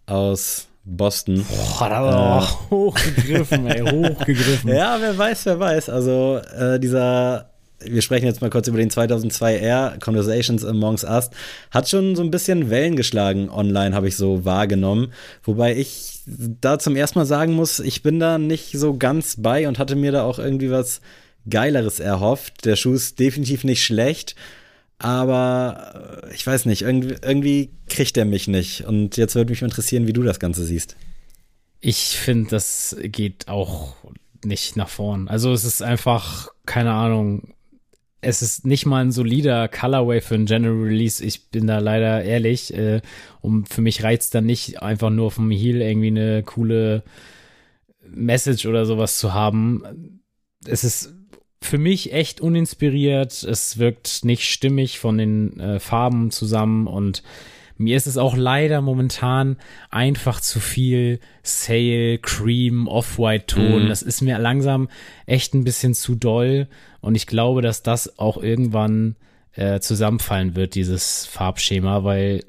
[0.06, 1.46] aus Boston.
[1.48, 4.70] Boah, da war auch hochgegriffen, ey, hochgegriffen.
[4.74, 5.88] Ja, wer weiß, wer weiß.
[5.90, 7.53] Also äh, dieser,
[7.86, 11.30] wir sprechen jetzt mal kurz über den 2002R, Conversations Amongst Us,
[11.72, 15.14] hat schon so ein bisschen Wellen geschlagen online, habe ich so wahrgenommen.
[15.44, 19.68] Wobei ich da zum ersten Mal sagen muss, ich bin da nicht so ganz bei
[19.68, 21.02] und hatte mir da auch irgendwie was
[21.50, 22.66] Geileres erhofft.
[22.66, 24.36] Der Schuh ist definitiv nicht schlecht.
[25.00, 28.86] Aber äh, ich weiß nicht, irgendwie, irgendwie kriegt er mich nicht.
[28.86, 30.96] Und jetzt würde mich interessieren, wie du das Ganze siehst.
[31.82, 33.96] Ich finde, das geht auch
[34.46, 35.28] nicht nach vorn.
[35.28, 37.53] Also es ist einfach, keine Ahnung,
[38.24, 41.24] es ist nicht mal ein solider Colorway für ein General Release.
[41.24, 42.74] Ich bin da leider ehrlich.
[42.74, 43.02] Äh,
[43.42, 47.04] und für mich reizt dann nicht einfach nur vom Heel irgendwie eine coole
[48.10, 50.22] Message oder sowas zu haben.
[50.66, 51.14] Es ist
[51.62, 53.44] für mich echt uninspiriert.
[53.44, 57.24] Es wirkt nicht stimmig von den äh, Farben zusammen und
[57.78, 59.58] mir ist es auch leider momentan
[59.90, 63.86] einfach zu viel Sale, Cream, Off-White-Ton.
[63.86, 63.90] Mhm.
[63.90, 64.90] Das ist mir langsam
[65.26, 66.68] echt ein bisschen zu doll.
[67.02, 69.16] Und ich glaube, dass das auch irgendwann
[69.54, 72.44] äh, zusammenfallen wird, dieses Farbschema, weil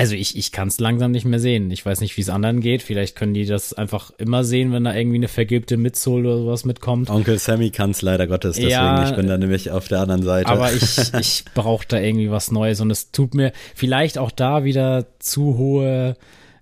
[0.00, 1.70] also ich, ich kann es langsam nicht mehr sehen.
[1.70, 2.82] Ich weiß nicht, wie es anderen geht.
[2.82, 6.64] Vielleicht können die das einfach immer sehen, wenn da irgendwie eine vergilbte Midsole oder sowas
[6.64, 7.10] mitkommt.
[7.10, 10.22] Onkel Sammy kann es leider Gottes, deswegen ja, ich bin da nämlich auf der anderen
[10.22, 10.48] Seite.
[10.48, 14.64] Aber ich, ich brauche da irgendwie was Neues und es tut mir vielleicht auch da
[14.64, 16.16] wieder zu hohe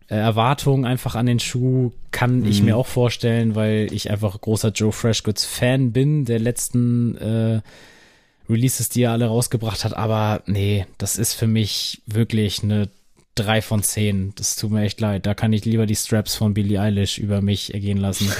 [0.09, 2.47] äh, Erwartungen einfach an den Schuh, kann mhm.
[2.49, 7.61] ich mir auch vorstellen, weil ich einfach großer Joe Freshgoods Fan bin der letzten äh,
[8.51, 9.97] Releases, die er alle rausgebracht hat.
[9.97, 12.89] Aber nee, das ist für mich wirklich eine
[13.39, 14.33] drei von zehn.
[14.37, 15.27] Das tut mir echt leid.
[15.27, 18.31] Da kann ich lieber die Straps von Billie Eilish über mich ergehen lassen.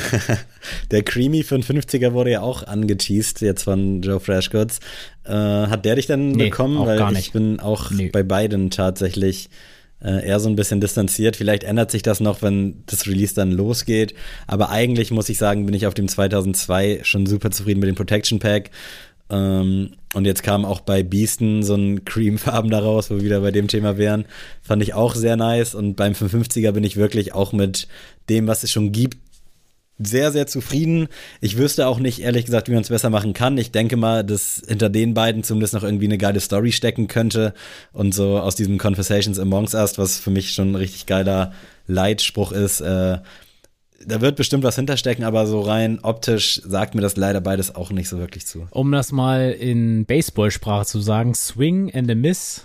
[0.91, 4.81] der Creamy für 50er wurde ja auch angeteased, jetzt von Joe Freshgoods.
[5.25, 6.85] Äh, hat der dich denn nee, bekommen?
[6.87, 7.27] Weil gar nicht.
[7.27, 8.11] ich bin auch nee.
[8.11, 9.51] bei beiden tatsächlich
[10.03, 11.37] äh, eher so ein bisschen distanziert.
[11.37, 14.15] Vielleicht ändert sich das noch, wenn das Release dann losgeht.
[14.47, 17.97] Aber eigentlich muss ich sagen, bin ich auf dem 2002 schon super zufrieden mit dem
[17.97, 18.71] Protection Pack.
[19.31, 23.51] Ähm, und jetzt kam auch bei Beasten so ein Creamfarben daraus, wo wir wieder bei
[23.51, 24.25] dem Thema wären.
[24.63, 25.75] Fand ich auch sehr nice.
[25.75, 27.89] Und beim 550er bin ich wirklich auch mit
[28.29, 29.19] dem, was es schon gibt,
[29.99, 31.09] sehr, sehr zufrieden.
[31.41, 33.59] Ich wüsste auch nicht, ehrlich gesagt, wie man es besser machen kann.
[33.59, 37.53] Ich denke mal, dass hinter den beiden zumindest noch irgendwie eine geile Story stecken könnte.
[37.93, 41.53] Und so aus diesem Conversations Amongst Us, was für mich schon ein richtig geiler
[41.89, 43.19] Leitspruch ist, äh,
[44.05, 47.91] da wird bestimmt was hinterstecken, aber so rein optisch sagt mir das leider beides auch
[47.91, 48.69] nicht so wirklich zu.
[48.71, 52.65] Um das mal in Baseballsprache zu sagen, Swing and a Miss.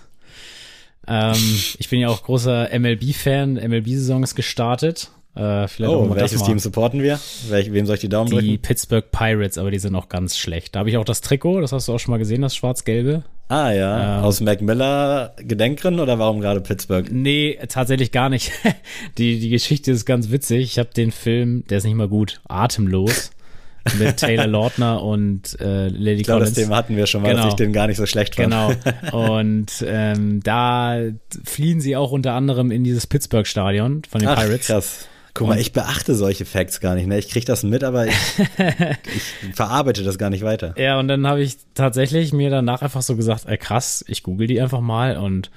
[1.06, 1.34] Ähm,
[1.78, 3.54] ich bin ja auch großer MLB-Fan.
[3.54, 5.10] MLB-Saison ist gestartet.
[5.36, 7.18] Äh, oh, welches Team supporten wir?
[7.48, 8.48] Welch, wem soll ich die Daumen die drücken?
[8.48, 10.74] Die Pittsburgh Pirates, aber die sind auch ganz schlecht.
[10.74, 13.24] Da habe ich auch das Trikot, das hast du auch schon mal gesehen, das schwarz-gelbe.
[13.48, 17.10] Ah ja, ähm, aus Mac Miller Gedenkgründen oder warum gerade Pittsburgh?
[17.10, 18.52] Nee, tatsächlich gar nicht.
[19.18, 20.64] die, die Geschichte ist ganz witzig.
[20.64, 23.30] Ich habe den Film, der ist nicht mal gut, Atemlos.
[23.98, 26.54] mit Taylor Lautner und äh, Lady ich glaub, Collins.
[26.54, 27.42] Das Thema hatten wir schon mal, genau.
[27.42, 28.50] dass ich den gar nicht so schlecht fand.
[28.50, 28.72] Genau.
[29.36, 31.00] Und ähm, da
[31.44, 34.68] fliehen sie auch unter anderem in dieses Pittsburgh-Stadion von den Ach, Pirates.
[34.68, 35.08] Krass.
[35.34, 37.08] Guck mal, ich beachte solche Facts gar nicht.
[37.08, 37.18] Ne?
[37.18, 38.14] Ich kriege das mit, aber ich,
[39.16, 40.74] ich, verarbeite das gar nicht weiter.
[40.78, 44.46] Ja, und dann habe ich tatsächlich mir danach einfach so gesagt, ey, krass, ich google
[44.46, 45.50] die einfach mal und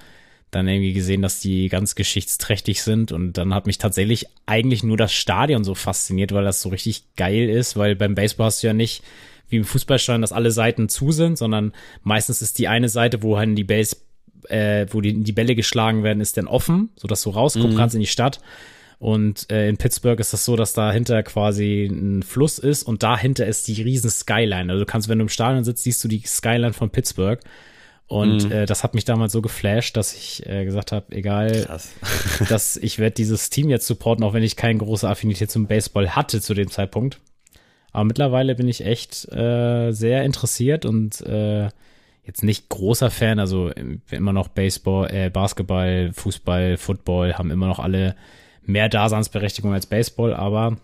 [0.50, 4.98] dann irgendwie gesehen, dass die ganz geschichtsträchtig sind und dann hat mich tatsächlich eigentlich nur
[4.98, 8.68] das Stadion so fasziniert, weil das so richtig geil ist, weil beim Baseball hast du
[8.68, 9.04] ja nicht
[9.50, 13.38] wie im Fußballstadion, dass alle Seiten zu sind, sondern meistens ist die eine Seite, wo
[13.38, 13.98] halt die Base,
[14.50, 17.78] äh, wo die, die Bälle geschlagen werden, ist dann offen, sodass du rausgucken mhm.
[17.78, 18.40] kannst in die Stadt.
[19.00, 23.46] Und äh, in Pittsburgh ist das so, dass dahinter quasi ein Fluss ist und dahinter
[23.46, 24.72] ist die riesen Skyline.
[24.72, 27.40] Also du kannst, wenn du im Stadion sitzt, siehst du die Skyline von Pittsburgh.
[28.08, 28.52] Und mhm.
[28.52, 31.68] äh, das hat mich damals so geflasht, dass ich äh, gesagt habe, egal,
[32.50, 36.16] dass ich werde dieses Team jetzt supporten, auch wenn ich keine große Affinität zum Baseball
[36.16, 37.20] hatte zu dem Zeitpunkt.
[37.92, 41.70] Aber mittlerweile bin ich echt äh, sehr interessiert und äh,
[42.24, 43.40] jetzt nicht großer Fan.
[43.40, 43.72] Also
[44.10, 48.16] immer noch Baseball, äh, Basketball, Fußball, Football haben immer noch alle
[48.68, 50.78] mehr Daseinsberechtigung als Baseball, aber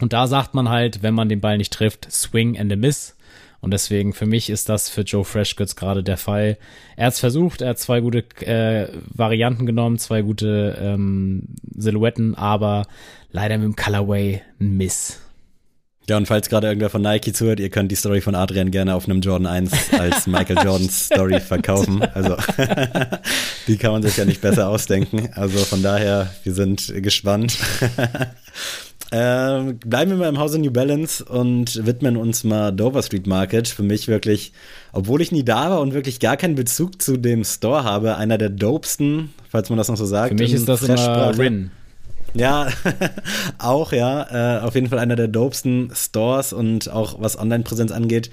[0.00, 3.16] und da sagt man halt, wenn man den Ball nicht trifft, swing and a miss.
[3.60, 6.58] Und deswegen für mich ist das für Joe Freshgoods gerade der Fall.
[6.96, 12.34] Er hat es versucht, er hat zwei gute äh, Varianten genommen, zwei gute ähm, Silhouetten,
[12.34, 12.86] aber
[13.30, 15.21] leider mit dem Colorway ein Miss.
[16.08, 18.94] Ja, und falls gerade irgendwer von Nike zuhört, ihr könnt die Story von Adrian gerne
[18.94, 22.02] auf einem Jordan 1 als Michael Jordans Story verkaufen.
[22.02, 22.36] Also,
[23.68, 25.28] die kann man sich ja nicht besser ausdenken.
[25.34, 27.56] Also von daher, wir sind gespannt.
[29.12, 33.68] ähm, bleiben wir mal im Hause New Balance und widmen uns mal Dover Street Market.
[33.68, 34.52] Für mich wirklich,
[34.92, 38.38] obwohl ich nie da war und wirklich gar keinen Bezug zu dem Store habe, einer
[38.38, 40.30] der dopesten, falls man das noch so sagt.
[40.30, 41.70] Für mich ist das immer Rin.
[42.34, 42.68] Ja,
[43.58, 44.58] auch, ja.
[44.58, 48.30] Äh, auf jeden Fall einer der dopesten Stores und auch was Online-Präsenz angeht,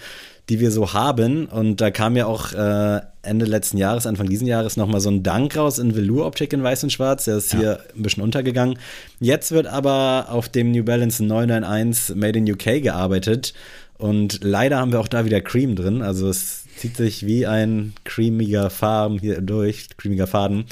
[0.48, 1.46] die wir so haben.
[1.46, 5.24] Und da kam ja auch äh, Ende letzten Jahres, Anfang diesen Jahres nochmal so ein
[5.24, 7.26] Dank raus in Velour-Optik in weiß und schwarz.
[7.26, 7.60] Der ist ja.
[7.60, 8.80] hier ein bisschen untergegangen.
[9.20, 13.54] Jetzt wird aber auf dem New Balance 991 Made in UK gearbeitet.
[13.98, 16.02] Und leider haben wir auch da wieder Cream drin.
[16.02, 20.66] Also es zieht sich wie ein creamiger Farben hier durch, creamiger Faden.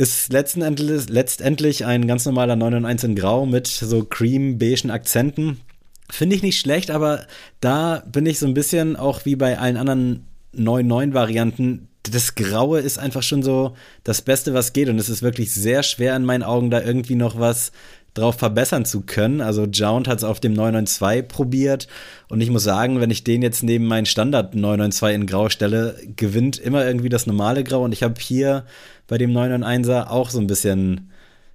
[0.00, 5.60] Ist letztendlich, letztendlich ein ganz normaler 9 und 1 in Grau mit so cream-beigen Akzenten.
[6.08, 7.26] Finde ich nicht schlecht, aber
[7.60, 10.24] da bin ich so ein bisschen auch wie bei allen anderen
[10.56, 11.88] 9-9-Varianten.
[12.10, 14.88] Das Graue ist einfach schon so das Beste, was geht.
[14.88, 17.70] Und es ist wirklich sehr schwer in meinen Augen, da irgendwie noch was
[18.14, 19.40] drauf verbessern zu können.
[19.40, 21.88] Also Jount hat es auf dem 992 probiert
[22.28, 25.96] und ich muss sagen, wenn ich den jetzt neben meinen Standard 992 in Grau stelle,
[26.16, 28.64] gewinnt immer irgendwie das normale Grau und ich habe hier
[29.06, 31.10] bei dem 991er auch so ein bisschen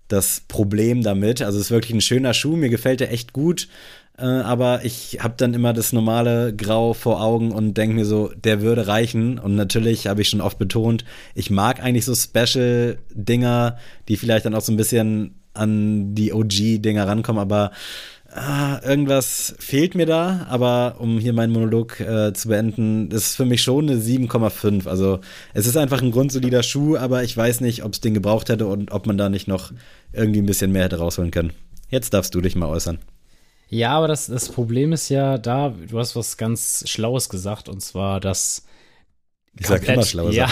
[0.08, 1.42] das Problem damit.
[1.42, 3.68] Also es ist wirklich ein schöner Schuh, mir gefällt der echt gut,
[4.18, 8.30] äh, aber ich habe dann immer das normale Grau vor Augen und denke mir so,
[8.30, 9.40] der würde reichen.
[9.40, 13.78] Und natürlich habe ich schon oft betont, ich mag eigentlich so Special-Dinger,
[14.08, 17.72] die vielleicht dann auch so ein bisschen an die OG-Dinger rankommen, aber
[18.36, 20.46] ah, irgendwas fehlt mir da.
[20.50, 24.88] Aber um hier meinen Monolog äh, zu beenden, ist für mich schon eine 7,5.
[24.88, 25.20] Also
[25.54, 28.68] es ist einfach ein grundsolider Schuh, aber ich weiß nicht, ob es den gebraucht hätte
[28.68, 29.72] und ob man da nicht noch
[30.14, 31.54] irgendwie ein bisschen mehr hätte rausholen können.
[31.90, 33.00] Jetzt darfst du dich mal äußern.
[33.70, 37.82] Ja, aber das, das Problem ist ja da, du hast was ganz Schlaues gesagt, und
[37.82, 38.66] zwar, dass
[39.58, 40.50] ich sag immer schlaue ja,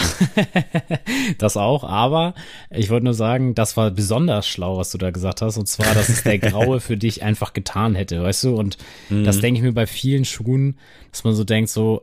[1.38, 2.34] das auch, aber
[2.70, 5.92] ich wollte nur sagen, das war besonders schlau, was du da gesagt hast, und zwar,
[5.94, 8.56] dass es der Graue für dich einfach getan hätte, weißt du?
[8.56, 8.78] Und
[9.10, 9.24] mhm.
[9.24, 10.78] das denke ich mir bei vielen Schuhen,
[11.10, 12.02] dass man so denkt, so,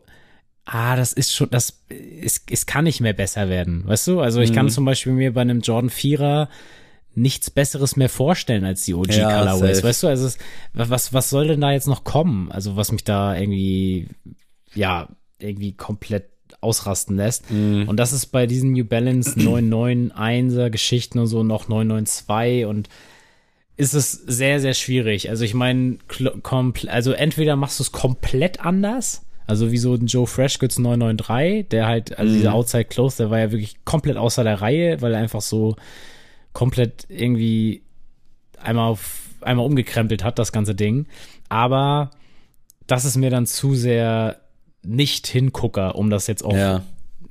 [0.66, 4.20] ah, das ist schon, das, es, es kann nicht mehr besser werden, weißt du?
[4.20, 4.56] Also ich mhm.
[4.56, 6.50] kann zum Beispiel mir bei einem Jordan 4er
[7.14, 9.88] nichts Besseres mehr vorstellen als die OG ja, Colorways, safe.
[9.88, 10.08] weißt du?
[10.08, 10.38] Also es,
[10.74, 12.52] was, was soll denn da jetzt noch kommen?
[12.52, 14.08] Also was mich da irgendwie,
[14.74, 16.30] ja, irgendwie komplett
[16.62, 17.52] ausrasten lässt.
[17.52, 17.84] Mm.
[17.88, 22.88] Und das ist bei diesen New Balance 991er Geschichten und so noch 992 und
[23.78, 25.30] ist es sehr, sehr schwierig.
[25.30, 25.98] Also ich meine,
[26.88, 31.88] also entweder machst du es komplett anders, also wie so ein Joe Freshgoods 993, der
[31.88, 32.36] halt, also mm.
[32.38, 35.76] dieser Outside Close, der war ja wirklich komplett außer der Reihe, weil er einfach so
[36.54, 37.82] komplett irgendwie
[38.58, 41.08] einmal auf, einmal umgekrempelt hat, das ganze Ding.
[41.50, 42.12] Aber
[42.88, 44.42] das ist mir dann zu sehr
[44.84, 46.84] nicht Hingucker, um das jetzt auch ja.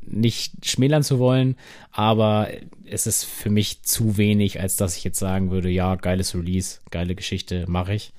[0.07, 1.57] nicht schmälern zu wollen,
[1.93, 2.49] aber
[2.85, 6.81] es ist für mich zu wenig, als dass ich jetzt sagen würde, ja, geiles Release,
[6.91, 8.13] geile Geschichte, mache ich.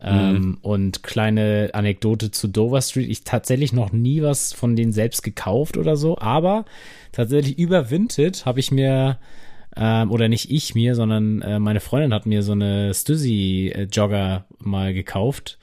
[0.00, 0.06] Mhm.
[0.06, 3.10] Ähm, und kleine Anekdote zu Dover Street.
[3.10, 6.64] Ich tatsächlich noch nie was von denen selbst gekauft oder so, aber
[7.10, 9.18] tatsächlich über Vinted habe ich mir
[9.76, 14.44] ähm, oder nicht ich mir, sondern äh, meine Freundin hat mir so eine Stussy Jogger
[14.58, 15.58] mal gekauft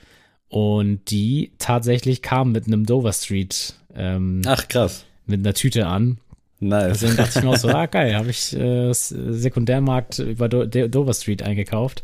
[0.48, 3.74] und die tatsächlich kam mit einem Dover Street.
[3.94, 5.04] Ähm, Ach krass.
[5.26, 6.18] Mit einer Tüte an.
[6.60, 7.00] Nice.
[7.00, 11.14] Deswegen dachte ich mir auch so, ah geil, habe ich äh, Sekundärmarkt über Do Dover
[11.14, 12.02] Street eingekauft.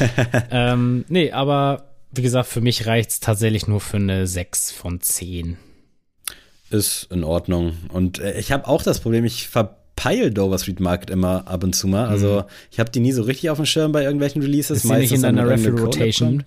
[0.50, 5.00] ähm, nee, aber wie gesagt, für mich reicht es tatsächlich nur für eine 6 von
[5.00, 5.56] 10.
[6.70, 7.74] Ist in Ordnung.
[7.92, 11.74] Und äh, ich habe auch das Problem, ich verpeil Dover Street Market immer ab und
[11.74, 12.06] zu mal.
[12.06, 12.44] Also mhm.
[12.70, 14.78] ich habe die nie so richtig auf dem Schirm bei irgendwelchen Releases.
[14.78, 16.44] Ist meistens nicht in deiner Referee Rotation.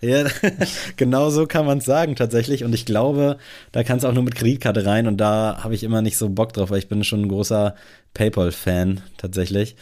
[0.00, 0.24] Ja,
[0.96, 2.64] genau so kann man es sagen tatsächlich.
[2.64, 3.36] Und ich glaube,
[3.72, 5.06] da kannst du auch nur mit Kreditkarte rein.
[5.06, 7.74] Und da habe ich immer nicht so Bock drauf, weil ich bin schon ein großer
[8.14, 9.76] PayPal-Fan tatsächlich.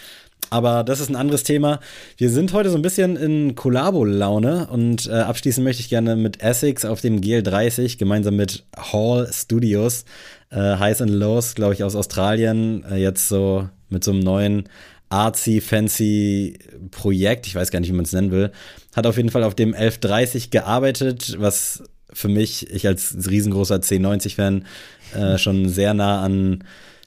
[0.51, 1.81] Aber das ist ein anderes Thema.
[2.17, 6.41] Wir sind heute so ein bisschen in Collabo-Laune und äh, abschließen möchte ich gerne mit
[6.41, 10.05] Essex auf dem GL30 gemeinsam mit Hall Studios.
[10.51, 12.85] Äh, Highs and Lows, glaube ich, aus Australien.
[12.91, 14.69] Äh, jetzt so mit so einem neuen
[15.11, 16.59] artsy, fancy
[16.91, 18.53] Projekt, ich weiß gar nicht, wie man es nennen will,
[18.99, 24.67] hat auf jeden Fall auf dem 1130 gearbeitet, was für mich, ich als riesengroßer 1090-Fan,
[25.15, 26.65] äh, schon sehr nah an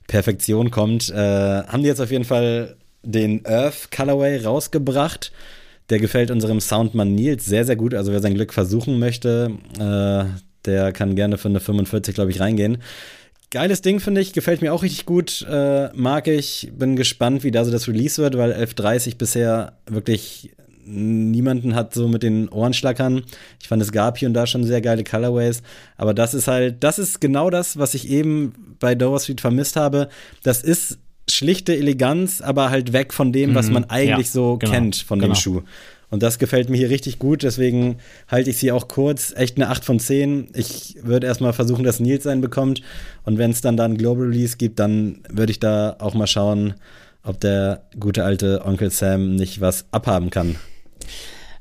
[0.07, 1.09] Perfektion kommt.
[1.09, 5.31] Äh, haben die jetzt auf jeden Fall den Earth Colorway rausgebracht.
[5.89, 7.93] Der gefällt unserem Soundmann Nils sehr, sehr gut.
[7.93, 10.25] Also wer sein Glück versuchen möchte, äh,
[10.65, 12.77] der kann gerne für eine 45, glaube ich, reingehen.
[13.49, 14.31] Geiles Ding, finde ich.
[14.31, 15.45] Gefällt mir auch richtig gut.
[15.49, 16.71] Äh, mag ich.
[16.73, 20.51] Bin gespannt, wie da so das Release wird, weil 11.30 bisher wirklich
[20.91, 23.23] niemanden hat so mit den Ohren schlackern.
[23.61, 25.61] Ich fand, es gab hier und da schon sehr geile Colorways.
[25.97, 29.75] Aber das ist halt, das ist genau das, was ich eben bei Dover Street vermisst
[29.75, 30.09] habe.
[30.43, 33.73] Das ist schlichte Eleganz, aber halt weg von dem, was mhm.
[33.73, 35.33] man eigentlich ja, so genau, kennt von genau.
[35.33, 35.61] dem Schuh.
[36.09, 39.33] Und das gefällt mir hier richtig gut, deswegen halte ich sie auch kurz.
[39.35, 40.49] Echt eine 8 von 10.
[40.53, 42.81] Ich würde erstmal versuchen, dass Nils einen bekommt.
[43.23, 46.27] Und wenn es dann da einen Global Release gibt, dann würde ich da auch mal
[46.27, 46.73] schauen,
[47.23, 50.57] ob der gute alte Onkel Sam nicht was abhaben kann.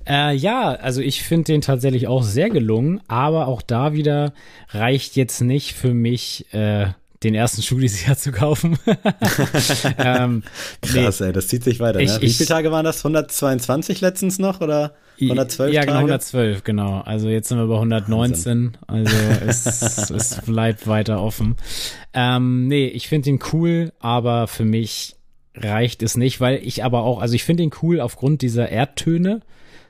[0.07, 4.33] Äh, ja, also ich finde den tatsächlich auch sehr gelungen, aber auch da wieder
[4.71, 6.87] reicht jetzt nicht für mich äh,
[7.23, 8.79] den ersten Schuh dieses Jahr zu kaufen.
[9.99, 10.43] ähm,
[10.83, 12.01] Krass, nee, ey, das zieht sich weiter.
[12.01, 12.23] Ich, ne?
[12.23, 12.99] Wie ich, viele Tage waren das?
[12.99, 17.01] 122 letztens noch oder 112 Ja, genau, 112, genau.
[17.01, 18.19] Also jetzt sind wir bei 119.
[18.19, 18.77] Wahnsinn.
[18.87, 19.17] Also
[19.47, 21.57] es, es bleibt weiter offen.
[22.15, 25.17] Ähm, nee, ich finde ihn cool, aber für mich
[25.55, 29.41] reicht es nicht, weil ich aber auch, also ich finde ihn cool aufgrund dieser Erdtöne.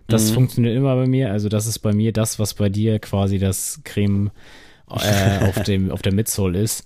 [0.09, 0.35] Das mhm.
[0.35, 1.31] funktioniert immer bei mir.
[1.31, 4.31] Also das ist bei mir das, was bei dir quasi das Creme
[4.91, 6.85] äh, auf dem auf der Midsole ist.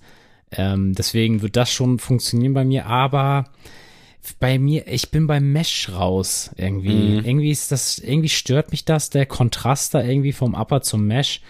[0.51, 3.45] Ähm, deswegen wird das schon funktionieren bei mir, aber
[4.39, 7.19] bei mir, ich bin beim Mesh raus irgendwie.
[7.19, 7.25] Mhm.
[7.25, 11.41] Irgendwie ist das, irgendwie stört mich das, der Kontrast da irgendwie vom Upper zum Mesh.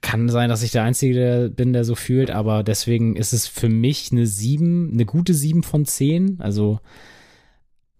[0.00, 3.68] Kann sein, dass ich der Einzige bin, der so fühlt, aber deswegen ist es für
[3.68, 6.40] mich eine 7, eine gute 7 von 10.
[6.40, 6.78] Also,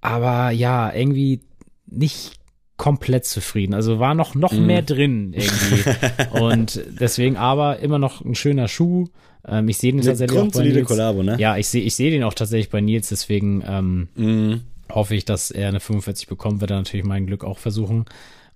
[0.00, 1.40] aber ja, irgendwie
[1.86, 2.38] nicht
[2.78, 3.74] komplett zufrieden.
[3.74, 4.64] Also war noch, noch mm.
[4.66, 5.90] mehr drin irgendwie.
[6.40, 9.06] und deswegen aber immer noch ein schöner Schuh.
[9.46, 10.86] Ähm, ich sehe den tatsächlich auch bei Nils.
[10.86, 11.36] Kollabo, ne?
[11.38, 14.60] Ja, ich sehe ich sehe den auch tatsächlich bei Nils, deswegen ähm, mm.
[14.92, 18.04] hoffe ich, dass er eine 45 bekommt, wird er natürlich mein Glück auch versuchen.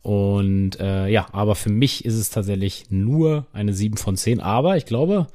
[0.03, 4.41] Und äh, ja, aber für mich ist es tatsächlich nur eine 7 von 10.
[4.41, 5.29] Aber ich glaube,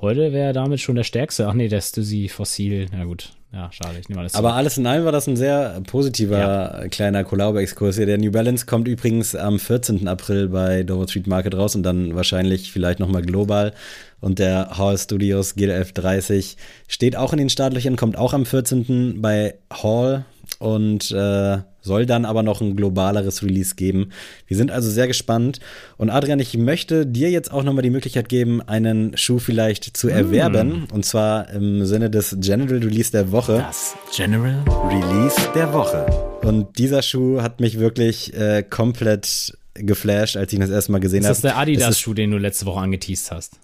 [0.00, 1.46] heute wäre damit schon der stärkste.
[1.48, 2.86] Ach nee, der Stussy Fossil.
[2.92, 3.98] Ja gut, ja, schade.
[4.00, 6.88] Ich nehme alles Aber alles in allem war das ein sehr positiver ja.
[6.88, 8.06] kleiner Kollabo-Exkurs hier.
[8.06, 10.08] Der New Balance kommt übrigens am 14.
[10.08, 13.74] April bei Dover Street Market raus und dann wahrscheinlich vielleicht nochmal global.
[14.20, 16.56] Und der Hall Studios GDF 30
[16.88, 19.20] steht auch in den Startlöchern, kommt auch am 14.
[19.20, 20.24] bei Hall
[20.58, 24.10] und äh, soll dann aber noch ein globaleres Release geben.
[24.46, 25.60] Wir sind also sehr gespannt.
[25.96, 30.08] Und Adrian, ich möchte dir jetzt auch nochmal die Möglichkeit geben, einen Schuh vielleicht zu
[30.08, 30.86] erwerben.
[30.90, 30.94] Mm.
[30.94, 33.58] Und zwar im Sinne des General Release der Woche.
[33.58, 36.06] Das General Release der Woche.
[36.42, 40.98] Und dieser Schuh hat mich wirklich äh, komplett geflasht, als ich ihn das erste Mal
[40.98, 41.32] gesehen habe.
[41.32, 43.60] Ist das der Adidas-Schuh, den du letzte Woche angeteased hast?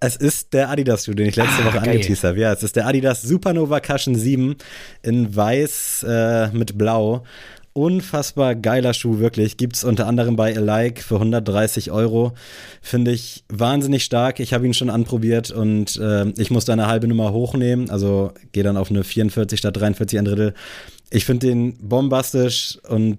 [0.00, 2.38] Es ist der Adidas-Schuh, den ich letzte ah, Woche angeteased habe.
[2.38, 4.56] Ja, es ist der Adidas Supernova Cushion 7
[5.02, 7.24] in weiß äh, mit blau.
[7.72, 9.56] Unfassbar geiler Schuh, wirklich.
[9.56, 12.32] Gibt es unter anderem bei Alike für 130 Euro.
[12.82, 14.40] Finde ich wahnsinnig stark.
[14.40, 17.90] Ich habe ihn schon anprobiert und äh, ich musste eine halbe Nummer hochnehmen.
[17.90, 20.54] Also gehe dann auf eine 44 statt 43 ein Drittel.
[21.10, 23.18] Ich finde den bombastisch und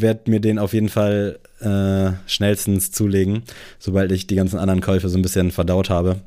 [0.00, 3.42] werde mir den auf jeden Fall äh, schnellstens zulegen,
[3.78, 6.20] sobald ich die ganzen anderen Käufe so ein bisschen verdaut habe.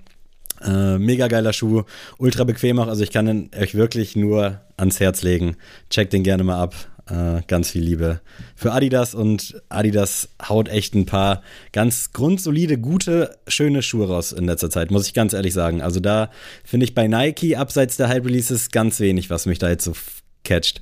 [0.63, 1.83] Äh, mega geiler Schuh,
[2.17, 2.87] ultra bequem auch.
[2.87, 5.55] Also ich kann ihn euch wirklich nur ans Herz legen.
[5.89, 6.75] Checkt den gerne mal ab.
[7.09, 8.21] Äh, ganz viel Liebe
[8.55, 11.41] für Adidas und Adidas haut echt ein paar
[11.73, 15.81] ganz grundsolide, gute, schöne Schuhe raus in letzter Zeit, muss ich ganz ehrlich sagen.
[15.81, 16.29] Also da
[16.63, 19.93] finde ich bei Nike abseits der Hype Releases ganz wenig, was mich da jetzt so
[20.43, 20.81] catcht.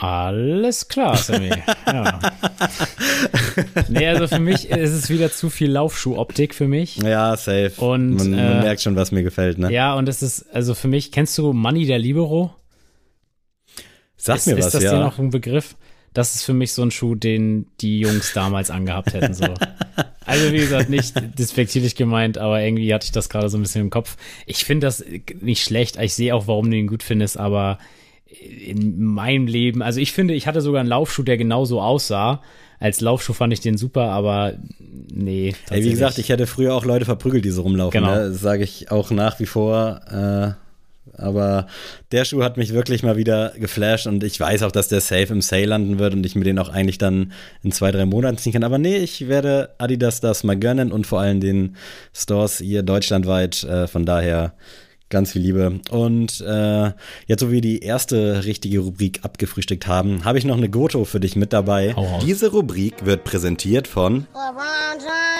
[0.00, 1.50] Alles klar, Sammy.
[1.86, 2.18] ja.
[3.90, 6.96] Nee, also für mich ist es wieder zu viel Laufschuhoptik für mich.
[6.96, 7.72] Ja, safe.
[7.76, 9.70] Und man, man äh, merkt schon, was mir gefällt, ne?
[9.70, 12.54] Ja, und es ist, also für mich, kennst du Money der Libero?
[14.16, 14.66] Sag ist, mir was, ja.
[14.68, 15.00] Ist das ja.
[15.00, 15.76] noch ein Begriff?
[16.14, 19.52] Das ist für mich so ein Schuh, den die Jungs damals angehabt hätten, so.
[20.24, 23.82] Also, wie gesagt, nicht despektierlich gemeint, aber irgendwie hatte ich das gerade so ein bisschen
[23.82, 24.16] im Kopf.
[24.46, 25.04] Ich finde das
[25.40, 25.98] nicht schlecht.
[26.00, 27.78] Ich sehe auch, warum du ihn gut findest, aber
[28.30, 32.42] in meinem Leben, also ich finde, ich hatte sogar einen Laufschuh, der genauso aussah.
[32.78, 34.54] Als Laufschuh fand ich den super, aber
[35.12, 35.54] nee.
[35.68, 38.00] Ey, wie gesagt, ich hätte früher auch Leute verprügelt, die so rumlaufen.
[38.00, 38.14] Genau.
[38.14, 38.32] Ne?
[38.32, 40.00] Sage ich auch nach wie vor.
[40.10, 40.52] Äh,
[41.20, 41.66] aber
[42.12, 45.32] der Schuh hat mich wirklich mal wieder geflasht und ich weiß auch, dass der safe
[45.32, 48.38] im Sale landen wird und ich mir den auch eigentlich dann in zwei, drei Monaten
[48.38, 48.64] ziehen kann.
[48.64, 51.76] Aber nee, ich werde Adidas das mal gönnen und vor allem den
[52.14, 53.64] Stores hier deutschlandweit.
[53.64, 54.54] Äh, von daher
[55.10, 55.80] Ganz viel Liebe.
[55.90, 56.92] Und äh,
[57.26, 61.18] jetzt, wo wir die erste richtige Rubrik abgefrühstückt haben, habe ich noch eine Goto für
[61.18, 61.94] dich mit dabei.
[61.96, 62.20] Oh.
[62.24, 64.28] Diese Rubrik wird präsentiert von.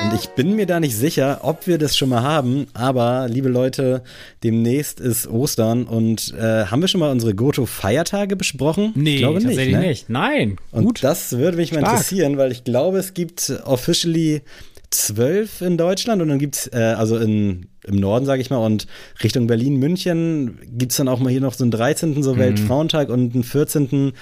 [0.03, 3.49] Und ich bin mir da nicht sicher, ob wir das schon mal haben, aber liebe
[3.49, 4.03] Leute,
[4.43, 8.93] demnächst ist Ostern und äh, haben wir schon mal unsere Goto-Feiertage besprochen?
[8.97, 9.87] Nee, ich glaube nicht, tatsächlich ne?
[9.87, 10.11] nicht.
[10.11, 10.57] Nein.
[10.73, 11.05] Und gut.
[11.05, 11.83] das würde mich Stark.
[11.83, 14.43] mal interessieren, weil ich glaube, es gibt officially
[14.91, 18.87] zwölf in Deutschland und dann gibt's äh, also in, im Norden, sage ich mal, und
[19.23, 22.23] Richtung Berlin, München gibt's dann auch mal hier noch so einen 13.
[22.23, 22.39] so mhm.
[22.39, 24.13] Weltfrauentag und einen 14.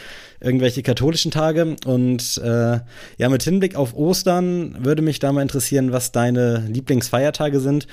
[0.41, 1.77] irgendwelche katholischen Tage.
[1.87, 2.81] Und äh,
[3.17, 7.87] ja, mit Hinblick auf Ostern würde mich da mal interessieren, was deine Lieblingsfeiertage sind.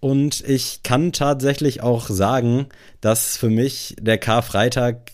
[0.00, 2.66] Und ich kann tatsächlich auch sagen,
[3.00, 5.12] dass für mich der Karfreitag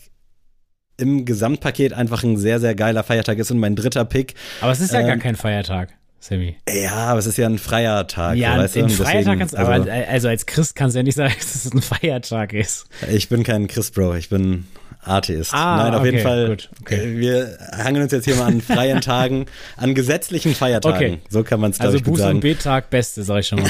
[0.97, 4.35] im Gesamtpaket einfach ein sehr, sehr geiler Feiertag ist und mein dritter Pick.
[4.61, 5.98] Aber es ist ja ähm, gar kein Feiertag.
[6.19, 6.57] Sammy.
[6.67, 8.35] Ja, aber es ist ja ein freier Tag.
[8.37, 11.33] Ja, weißt ein Feiertag kannst also, aber also als Christ kannst du ja nicht sagen,
[11.39, 12.87] dass es ein Feiertag ist.
[13.09, 14.65] Ich bin kein Christ, Bro, ich bin
[15.01, 15.53] Atheist.
[15.53, 16.47] Ah, Nein, auf okay, jeden Fall.
[16.49, 17.17] Gut, okay.
[17.17, 19.45] Wir hangen uns jetzt hier mal an freien Tagen,
[19.77, 21.13] an gesetzlichen Feiertagen.
[21.13, 21.21] Okay.
[21.29, 22.35] So kann man es, also ich, Buß sagen.
[22.35, 23.69] und B-Tag, beste, sag ich schon mal.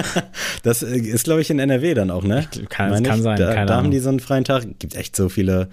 [0.62, 2.46] das ist, glaube ich, in NRW dann auch, ne?
[2.68, 4.66] Kann, kann sein, da, da haben die so einen freien Tag.
[4.78, 5.68] Gibt echt so viele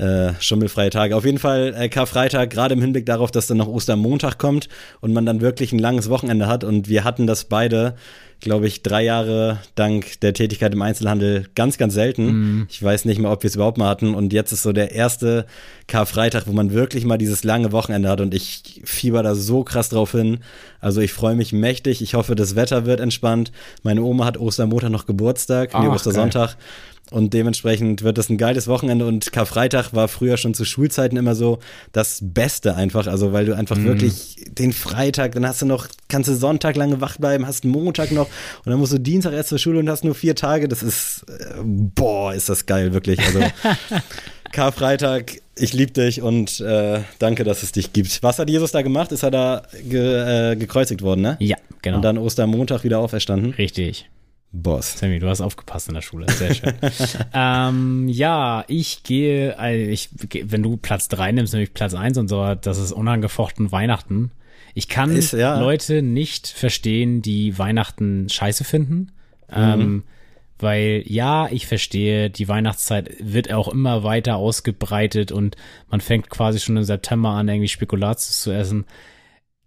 [0.00, 1.14] äh, schummelfreie Tage.
[1.14, 4.68] Auf jeden Fall äh, Karfreitag, gerade im Hinblick darauf, dass dann noch Ostermontag kommt
[5.00, 6.64] und man dann wirklich ein langes Wochenende hat.
[6.64, 7.94] Und wir hatten das beide,
[8.40, 12.24] glaube ich, drei Jahre dank der Tätigkeit im Einzelhandel ganz, ganz selten.
[12.60, 12.66] Mm.
[12.70, 14.14] Ich weiß nicht mehr, ob wir es überhaupt mal hatten.
[14.14, 15.44] Und jetzt ist so der erste
[15.86, 18.22] Karfreitag, wo man wirklich mal dieses lange Wochenende hat.
[18.22, 20.38] Und ich fieber da so krass drauf hin.
[20.80, 22.00] Also ich freue mich mächtig.
[22.00, 23.52] Ich hoffe, das Wetter wird entspannt.
[23.82, 26.56] Meine Oma hat Ostermontag noch Geburtstag, nee, Ostersonntag.
[26.56, 26.58] Geil.
[27.10, 31.34] Und dementsprechend wird das ein geiles Wochenende und Karfreitag war früher schon zu Schulzeiten immer
[31.34, 31.58] so
[31.92, 33.84] das Beste einfach, also weil du einfach mhm.
[33.84, 38.12] wirklich den Freitag, dann hast du noch, kannst du Sonntag lange wach bleiben, hast Montag
[38.12, 38.26] noch
[38.64, 41.24] und dann musst du Dienstag erst zur Schule und hast nur vier Tage, das ist,
[41.28, 43.40] äh, boah, ist das geil, wirklich, also
[44.52, 48.22] Karfreitag, ich liebe dich und äh, danke, dass es dich gibt.
[48.22, 49.12] Was hat Jesus da gemacht?
[49.12, 51.36] Ist er da ge, äh, gekreuzigt worden, ne?
[51.38, 51.96] Ja, genau.
[51.96, 53.52] Und dann Ostermontag wieder auferstanden?
[53.52, 54.08] Richtig.
[54.52, 54.98] Boss.
[54.98, 56.26] Sammy, du hast aufgepasst in der Schule.
[56.30, 56.74] Sehr schön.
[57.34, 60.08] ähm, ja, ich gehe, also ich,
[60.44, 64.32] wenn du Platz drei nimmst, nämlich Platz eins und so, das ist unangefochten Weihnachten.
[64.74, 65.58] Ich kann ist, ja.
[65.58, 69.12] Leute nicht verstehen, die Weihnachten scheiße finden.
[69.48, 69.56] Mhm.
[69.56, 70.04] Ähm,
[70.58, 75.56] weil ja, ich verstehe, die Weihnachtszeit wird auch immer weiter ausgebreitet und
[75.88, 78.84] man fängt quasi schon im September an, irgendwie Spekulatius zu essen.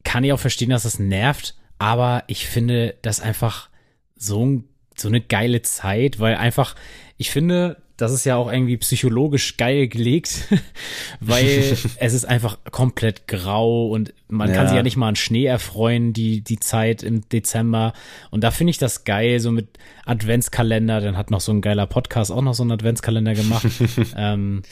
[0.04, 3.70] Kann ich auch verstehen, dass das nervt, aber ich finde das einfach
[4.16, 6.76] so ein so eine geile Zeit, weil einfach,
[7.18, 10.48] ich finde, das ist ja auch irgendwie psychologisch geil gelegt,
[11.20, 14.56] weil es ist einfach komplett grau und man ja.
[14.56, 17.94] kann sich ja nicht mal an Schnee erfreuen, die, die Zeit im Dezember.
[18.32, 21.88] Und da finde ich das geil, so mit Adventskalender, dann hat noch so ein geiler
[21.88, 23.68] Podcast auch noch so einen Adventskalender gemacht.
[24.18, 24.64] ähm,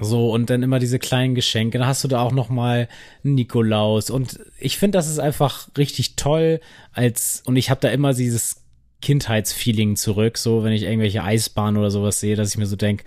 [0.00, 1.78] so, und dann immer diese kleinen Geschenke.
[1.78, 2.88] Dann hast du da auch noch mal
[3.22, 4.10] Nikolaus.
[4.10, 6.60] Und ich finde, das ist einfach richtig toll
[6.92, 8.63] als, und ich habe da immer dieses
[9.04, 13.04] Kindheitsfeeling zurück, so wenn ich irgendwelche Eisbahnen oder sowas sehe, dass ich mir so denke,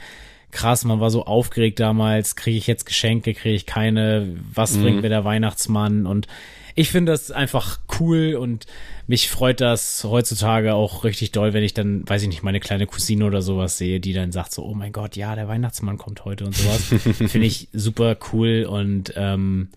[0.52, 4.82] krass, man war so aufgeregt damals, kriege ich jetzt Geschenke, kriege ich keine, was mhm.
[4.84, 6.28] bringt mir der Weihnachtsmann und
[6.76, 8.68] ich finde das einfach cool und
[9.08, 12.86] mich freut das heutzutage auch richtig doll, wenn ich dann, weiß ich nicht, meine kleine
[12.86, 16.24] Cousine oder sowas sehe, die dann sagt so, oh mein Gott, ja, der Weihnachtsmann kommt
[16.24, 16.84] heute und sowas.
[17.32, 19.70] finde ich super cool und ähm,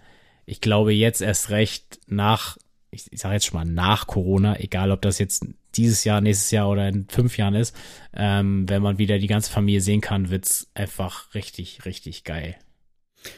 [0.45, 2.59] ich glaube jetzt erst recht nach,
[2.91, 5.47] ich, ich sage jetzt schon mal nach Corona, egal ob das jetzt
[5.77, 7.75] dieses Jahr, nächstes Jahr oder in fünf Jahren ist,
[8.15, 12.57] ähm, wenn man wieder die ganze Familie sehen kann, wird's einfach richtig, richtig geil.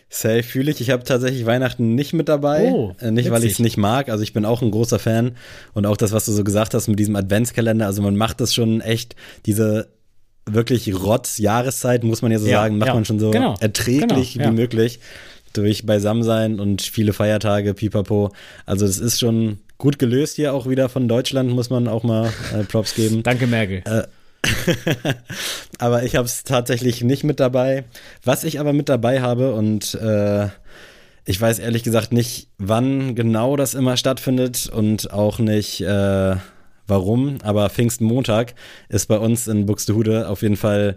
[0.09, 0.81] Safe fühle ich.
[0.81, 2.71] Ich habe tatsächlich Weihnachten nicht mit dabei.
[2.73, 3.33] Oh, äh, nicht, witzig.
[3.33, 4.09] weil ich es nicht mag.
[4.09, 5.37] Also ich bin auch ein großer Fan.
[5.73, 7.87] Und auch das, was du so gesagt hast mit diesem Adventskalender.
[7.87, 9.89] Also man macht das schon echt, diese
[10.47, 14.35] wirklich Rotz-Jahreszeit, muss man ja so ja, sagen, macht ja, man schon so genau, erträglich
[14.35, 14.53] genau, ja.
[14.53, 15.01] wie möglich.
[15.53, 18.33] Durch Beisammensein und viele Feiertage, pipapo.
[18.65, 22.33] Also das ist schon gut gelöst hier auch wieder von Deutschland, muss man auch mal
[22.55, 23.23] äh, Props geben.
[23.25, 23.83] Danke, Merkel.
[23.85, 24.05] Äh,
[25.79, 27.83] aber ich habe es tatsächlich nicht mit dabei.
[28.23, 30.47] Was ich aber mit dabei habe und äh,
[31.25, 36.37] ich weiß ehrlich gesagt nicht, wann genau das immer stattfindet und auch nicht äh,
[36.87, 38.55] warum, aber Pfingstmontag
[38.89, 40.97] ist bei uns in Buxtehude auf jeden Fall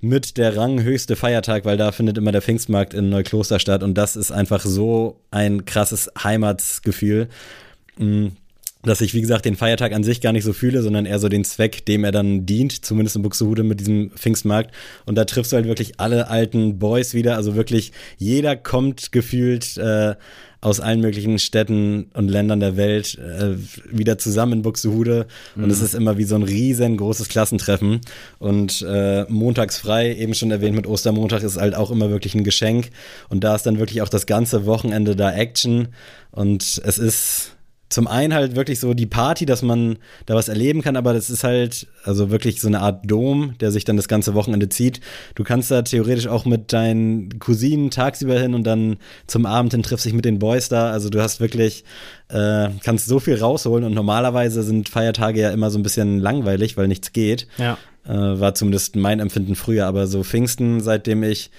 [0.00, 4.16] mit der ranghöchste Feiertag, weil da findet immer der Pfingstmarkt in Neukloster statt und das
[4.16, 7.28] ist einfach so ein krasses Heimatsgefühl.
[7.98, 8.28] Mm,
[8.84, 11.28] dass ich, wie gesagt, den Feiertag an sich gar nicht so fühle, sondern eher so
[11.28, 14.74] den Zweck, dem er dann dient, zumindest in Buxtehude mit diesem Pfingstmarkt.
[15.06, 17.36] Und da triffst du halt wirklich alle alten Boys wieder.
[17.36, 20.14] Also wirklich jeder kommt gefühlt äh,
[20.60, 23.56] aus allen möglichen Städten und Ländern der Welt äh,
[23.90, 25.26] wieder zusammen in Buxtehude.
[25.56, 25.84] Und es mhm.
[25.84, 28.00] ist immer wie so ein riesengroßes Klassentreffen.
[28.38, 32.44] Und äh, montags frei, eben schon erwähnt mit Ostermontag, ist halt auch immer wirklich ein
[32.44, 32.90] Geschenk.
[33.28, 35.88] Und da ist dann wirklich auch das ganze Wochenende da Action.
[36.30, 37.53] Und es ist
[37.94, 41.30] zum einen halt wirklich so die Party, dass man da was erleben kann, aber das
[41.30, 45.00] ist halt also wirklich so eine Art Dom, der sich dann das ganze Wochenende zieht.
[45.36, 48.96] Du kannst da theoretisch auch mit deinen Cousinen tagsüber hin und dann
[49.28, 50.90] zum Abend hin triffst dich mit den Boys da.
[50.90, 51.84] Also du hast wirklich,
[52.30, 56.76] äh, kannst so viel rausholen und normalerweise sind Feiertage ja immer so ein bisschen langweilig,
[56.76, 57.46] weil nichts geht.
[57.58, 57.78] Ja.
[58.08, 61.52] Äh, war zumindest mein Empfinden früher, aber so Pfingsten, seitdem ich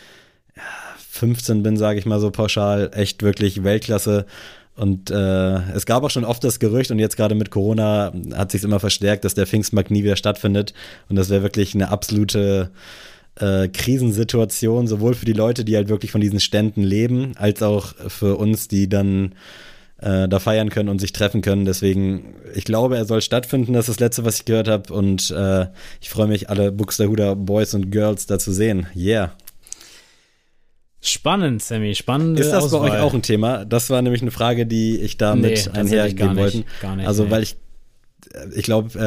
[0.57, 0.63] ja,
[1.11, 4.25] 15 bin, sage ich mal so pauschal, echt wirklich Weltklasse
[4.75, 8.51] und äh, es gab auch schon oft das Gerücht und jetzt gerade mit Corona hat
[8.51, 10.73] sich immer verstärkt, dass der Pfingstmarkt nie wieder stattfindet.
[11.07, 12.71] Und das wäre wirklich eine absolute
[13.39, 17.93] äh, Krisensituation, sowohl für die Leute, die halt wirklich von diesen Ständen leben, als auch
[18.07, 19.33] für uns, die dann
[20.01, 21.63] äh, da feiern können und sich treffen können.
[21.63, 23.73] Deswegen, ich glaube, er soll stattfinden.
[23.73, 24.93] Das ist das Letzte, was ich gehört habe.
[24.93, 25.67] Und äh,
[26.01, 28.87] ich freue mich, alle Buxtehuder Boys und Girls da zu sehen.
[28.93, 29.31] Yeah.
[31.07, 32.39] Spannend, Sammy, spannend.
[32.39, 32.89] Ist das Auswahl.
[32.89, 33.65] bei euch auch ein Thema?
[33.65, 36.63] Das war nämlich eine Frage, die ich damit nee, einhergehen wollte.
[37.05, 37.31] Also, nee.
[37.31, 37.57] weil ich
[38.55, 38.97] ich glaube,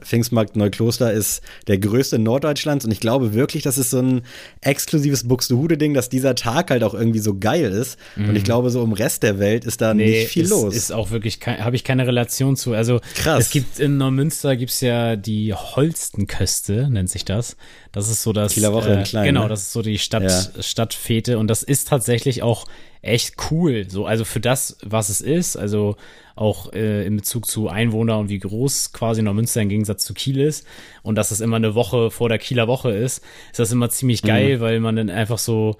[0.00, 4.22] äh, Pfingstmarkt Neukloster ist der größte Norddeutschlands und ich glaube wirklich, das ist so ein
[4.60, 7.98] exklusives Buxtehude-Ding, dass dieser Tag halt auch irgendwie so geil ist.
[8.16, 8.30] Mhm.
[8.30, 8.46] Und ich mhm.
[8.46, 10.74] glaube, so im Rest der Welt ist da nee, nicht viel ist, los.
[10.74, 12.72] Ist auch wirklich, habe ich keine Relation zu.
[12.74, 13.44] Also Krass.
[13.44, 17.56] es gibt in Neumünster gibt's ja die Holstenköste, nennt sich das.
[17.92, 18.54] Das ist so das.
[18.54, 19.48] Kieler Woche äh, in klein, Genau, ne?
[19.48, 20.62] das ist so die Stadt, ja.
[20.62, 22.66] Stadtfete und das ist tatsächlich auch
[23.02, 23.86] echt cool.
[23.88, 25.96] So, also für das, was es ist, also
[26.40, 30.40] auch äh, in Bezug zu Einwohner und wie groß quasi Neumünster im Gegensatz zu Kiel
[30.40, 30.66] ist
[31.02, 34.22] und dass es immer eine Woche vor der Kieler Woche ist, ist das immer ziemlich
[34.22, 34.60] geil, mhm.
[34.60, 35.76] weil man dann einfach so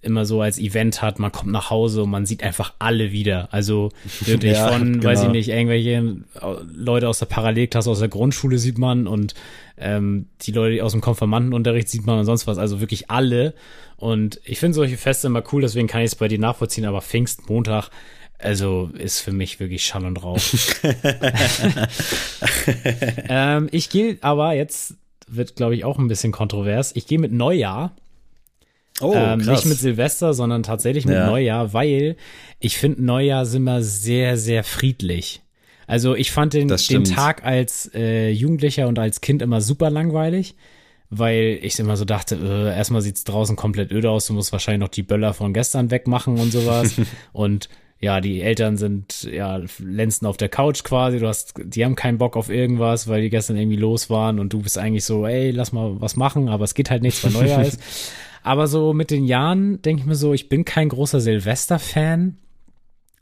[0.00, 3.48] immer so als Event hat, man kommt nach Hause und man sieht einfach alle wieder.
[3.50, 3.90] Also
[4.20, 5.04] wirklich ja, von, genau.
[5.04, 6.18] weiß ich nicht, irgendwelche
[6.72, 9.34] Leute aus der Parallelklasse, aus der Grundschule sieht man und
[9.76, 12.58] ähm, die Leute aus dem Konfirmandenunterricht sieht man und sonst was.
[12.58, 13.54] Also wirklich alle.
[13.96, 17.00] Und ich finde solche Feste immer cool, deswegen kann ich es bei dir nachvollziehen, aber
[17.00, 17.90] Pfingstmontag,
[18.38, 20.38] also ist für mich wirklich Schall und Rauch.
[23.28, 24.94] ähm, ich gehe aber jetzt,
[25.26, 27.92] wird glaube ich auch ein bisschen kontrovers, ich gehe mit Neujahr.
[29.00, 31.26] Oh, ähm, nicht mit Silvester, sondern tatsächlich mit ja.
[31.26, 32.16] Neujahr, weil
[32.58, 35.42] ich finde Neujahr sind immer sehr, sehr friedlich.
[35.86, 40.56] Also ich fand den, den Tag als äh, Jugendlicher und als Kind immer super langweilig,
[41.10, 44.80] weil ich immer so dachte, äh, erstmal sieht's draußen komplett öde aus, du musst wahrscheinlich
[44.80, 46.94] noch die Böller von gestern wegmachen und sowas.
[47.32, 47.68] und
[48.00, 52.18] ja, die Eltern sind ja lenzen auf der Couch quasi, du hast, die haben keinen
[52.18, 55.50] Bock auf irgendwas, weil die gestern irgendwie los waren und du bist eigentlich so, ey,
[55.50, 57.80] lass mal was machen, aber es geht halt nichts, weil Neujahr ist.
[58.44, 62.38] Aber so mit den Jahren denke ich mir so, ich bin kein großer Silvester-Fan,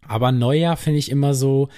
[0.06, 1.68] aber Neujahr finde ich immer so,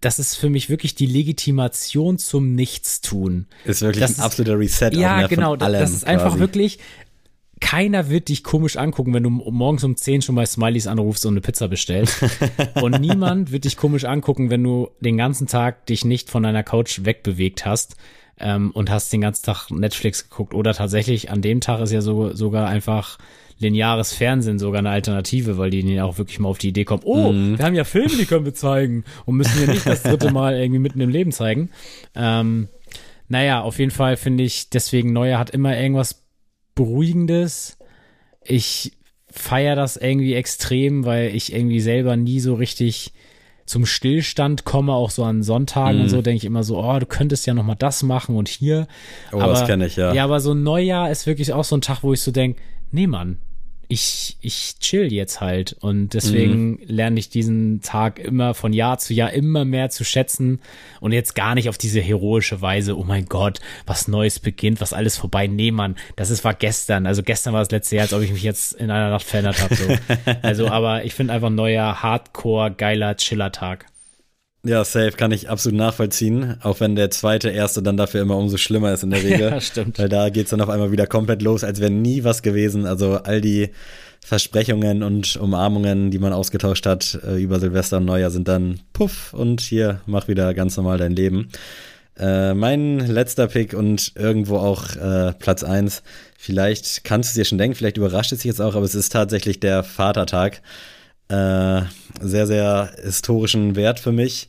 [0.00, 3.46] das ist für mich wirklich die Legitimation zum Nichtstun.
[3.64, 4.90] Ist wirklich das ein absoluter Reset.
[4.92, 5.56] Ja, auch, genau.
[5.56, 6.06] Das ist quasi.
[6.06, 6.78] einfach wirklich,
[7.60, 11.34] keiner wird dich komisch angucken, wenn du morgens um 10 schon mal Smileys anrufst und
[11.34, 12.24] eine Pizza bestellst.
[12.82, 16.62] und niemand wird dich komisch angucken, wenn du den ganzen Tag dich nicht von deiner
[16.62, 17.96] Couch wegbewegt hast
[18.38, 20.54] ähm, und hast den ganzen Tag Netflix geguckt.
[20.54, 23.18] Oder tatsächlich an dem Tag ist ja so, sogar einfach
[23.58, 27.32] lineares Fernsehen sogar eine Alternative, weil die auch wirklich mal auf die Idee kommen, oh,
[27.32, 27.56] mhm.
[27.56, 30.56] wir haben ja Filme, die können wir zeigen und müssen ja nicht das dritte Mal
[30.56, 31.70] irgendwie mitten im Leben zeigen.
[32.16, 32.68] Ähm,
[33.28, 36.23] naja, auf jeden Fall finde ich, deswegen Neuer hat immer irgendwas
[36.74, 37.78] Beruhigendes.
[38.44, 38.92] Ich
[39.30, 43.12] feiere das irgendwie extrem, weil ich irgendwie selber nie so richtig
[43.66, 46.02] zum Stillstand komme, auch so an Sonntagen mm.
[46.02, 46.22] und so, mhm.
[46.22, 48.86] denke ich immer so, oh, du könntest ja noch mal das machen und hier.
[49.32, 50.12] Oh, aber, das kenne ich, ja.
[50.12, 52.60] Ja, aber so ein Neujahr ist wirklich auch so ein Tag, wo ich so denke,
[52.90, 53.38] nee, Mann,
[53.88, 56.78] ich, ich chill jetzt halt und deswegen mhm.
[56.86, 60.60] lerne ich diesen Tag immer von Jahr zu Jahr immer mehr zu schätzen
[61.00, 64.92] und jetzt gar nicht auf diese heroische Weise, oh mein Gott, was Neues beginnt, was
[64.92, 65.46] alles vorbei.
[65.46, 67.06] Nee, Mann, das ist, war gestern.
[67.06, 69.60] Also gestern war das letzte Jahr, als ob ich mich jetzt in einer Nacht verändert
[69.62, 69.74] habe.
[69.74, 69.84] So.
[70.42, 73.86] also, aber ich finde einfach neuer, hardcore, geiler Chiller-Tag.
[74.64, 78.56] Ja, safe kann ich absolut nachvollziehen, auch wenn der zweite, erste dann dafür immer umso
[78.56, 79.50] schlimmer ist in der Regel.
[79.50, 79.98] ja, stimmt.
[79.98, 82.86] Weil da geht's dann auf einmal wieder komplett los, als wäre nie was gewesen.
[82.86, 83.70] Also all die
[84.24, 89.34] Versprechungen und Umarmungen, die man ausgetauscht hat äh, über Silvester und Neujahr, sind dann puff
[89.34, 91.50] und hier, mach wieder ganz normal dein Leben.
[92.18, 96.02] Äh, mein letzter Pick und irgendwo auch äh, Platz eins.
[96.38, 98.94] Vielleicht kannst du es dir schon denken, vielleicht überrascht es dich jetzt auch, aber es
[98.94, 100.62] ist tatsächlich der Vatertag
[101.28, 101.82] äh,
[102.20, 104.48] sehr, sehr historischen Wert für mich.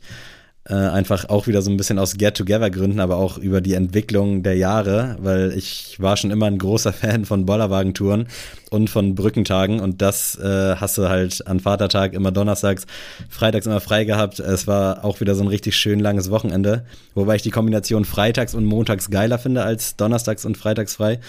[0.68, 4.56] Äh, einfach auch wieder so ein bisschen aus Get-Together-Gründen, aber auch über die Entwicklung der
[4.56, 8.26] Jahre, weil ich war schon immer ein großer Fan von Bollerwagentouren
[8.70, 12.86] und von Brückentagen und das äh, hast du halt an Vatertag immer donnerstags,
[13.28, 14.40] freitags immer frei gehabt.
[14.40, 18.52] Es war auch wieder so ein richtig schön langes Wochenende, wobei ich die Kombination freitags
[18.52, 21.20] und montags geiler finde als donnerstags und freitags frei.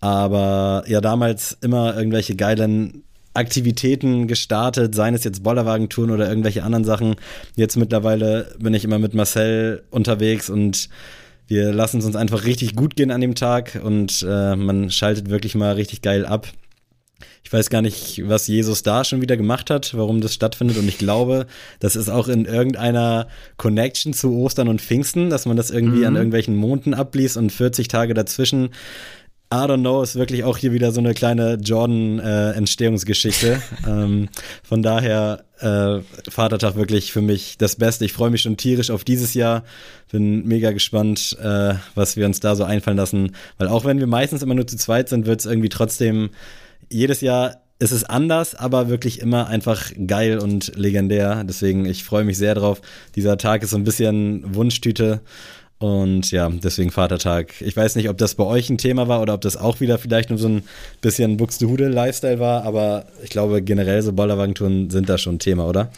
[0.00, 3.04] Aber ja, damals immer irgendwelche geilen
[3.34, 7.16] Aktivitäten gestartet, seien es jetzt Bollerwagentouren oder irgendwelche anderen Sachen.
[7.56, 10.88] Jetzt mittlerweile bin ich immer mit Marcel unterwegs und
[11.46, 15.28] wir lassen es uns einfach richtig gut gehen an dem Tag und äh, man schaltet
[15.28, 16.48] wirklich mal richtig geil ab.
[17.42, 20.78] Ich weiß gar nicht, was Jesus da schon wieder gemacht hat, warum das stattfindet.
[20.78, 21.46] Und ich glaube,
[21.78, 23.28] das ist auch in irgendeiner
[23.58, 26.06] Connection zu Ostern und Pfingsten, dass man das irgendwie mhm.
[26.06, 28.70] an irgendwelchen Monden abliest und 40 Tage dazwischen
[29.54, 33.62] I don't know, ist wirklich auch hier wieder so eine kleine Jordan-Entstehungsgeschichte.
[33.86, 34.28] Äh, ähm,
[34.64, 38.04] von daher äh, Vatertag wirklich für mich das Beste.
[38.04, 39.62] Ich freue mich schon tierisch auf dieses Jahr.
[40.10, 43.36] Bin mega gespannt, äh, was wir uns da so einfallen lassen.
[43.56, 46.30] Weil auch wenn wir meistens immer nur zu zweit sind, wird es irgendwie trotzdem
[46.90, 51.44] jedes Jahr ist es anders, aber wirklich immer einfach geil und legendär.
[51.44, 52.80] Deswegen, ich freue mich sehr drauf.
[53.14, 55.20] Dieser Tag ist so ein bisschen Wunschtüte.
[55.84, 57.60] Und ja, deswegen Vatertag.
[57.60, 59.98] Ich weiß nicht, ob das bei euch ein Thema war oder ob das auch wieder
[59.98, 60.62] vielleicht nur so ein
[61.02, 65.90] bisschen Buxtehude-Lifestyle war, aber ich glaube generell so Bollerwagentouren sind da schon ein Thema, oder?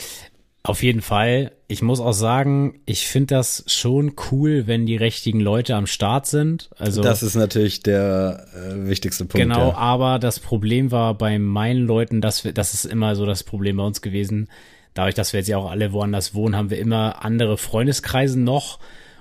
[0.65, 1.53] Auf jeden Fall.
[1.69, 6.27] Ich muss auch sagen, ich finde das schon cool, wenn die richtigen Leute am Start
[6.27, 6.69] sind.
[6.79, 9.41] Also das ist natürlich der äh, wichtigste Punkt.
[9.41, 9.77] Genau, ja.
[9.77, 13.77] aber das Problem war bei meinen Leuten, dass wir, das ist immer so das Problem
[13.77, 14.49] bei uns gewesen.
[14.95, 18.81] Dadurch, dass wir jetzt ja auch alle woanders wohnen, haben wir immer andere Freundeskreise noch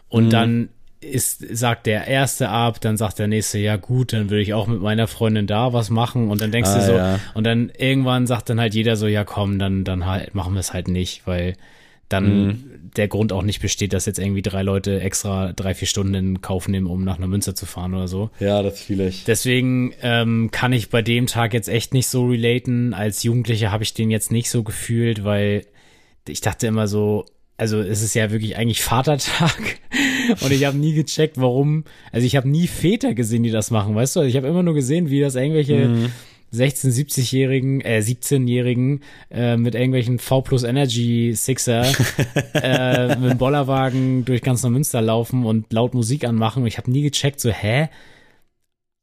[0.09, 0.29] und mhm.
[0.29, 0.69] dann
[1.01, 4.65] ist, sagt der erste ab, dann sagt der nächste, ja gut, dann würde ich auch
[4.65, 7.19] mit meiner Freundin da was machen und dann denkst Ah, du so, ja.
[7.35, 10.59] und dann irgendwann sagt dann halt jeder so, ja komm, dann, dann halt machen wir
[10.61, 11.55] es halt nicht, weil
[12.09, 12.63] dann Mhm.
[12.95, 16.41] der Grund auch nicht besteht, dass jetzt irgendwie drei Leute extra drei, vier Stunden in
[16.41, 18.29] Kauf nehmen, um nach einer Münster zu fahren oder so.
[18.39, 19.23] Ja, das fühle ich.
[19.25, 22.93] Deswegen ähm, kann ich bei dem Tag jetzt echt nicht so relaten.
[22.93, 25.65] Als Jugendlicher habe ich den jetzt nicht so gefühlt, weil
[26.27, 27.25] ich dachte immer so,
[27.57, 29.79] also es ist ja wirklich eigentlich Vatertag
[30.41, 31.85] und ich habe nie gecheckt, warum.
[32.11, 34.21] Also ich habe nie Väter gesehen, die das machen, weißt du?
[34.21, 36.09] Also ich habe immer nur gesehen, wie das irgendwelche
[36.51, 41.85] 16, 70-Jährigen, äh 17-Jährigen äh, mit irgendwelchen V plus Energy Sixer
[42.53, 46.63] äh, mit dem Bollerwagen durch ganz Neumünster laufen und laut Musik anmachen.
[46.63, 47.89] Und ich habe nie gecheckt, so hä?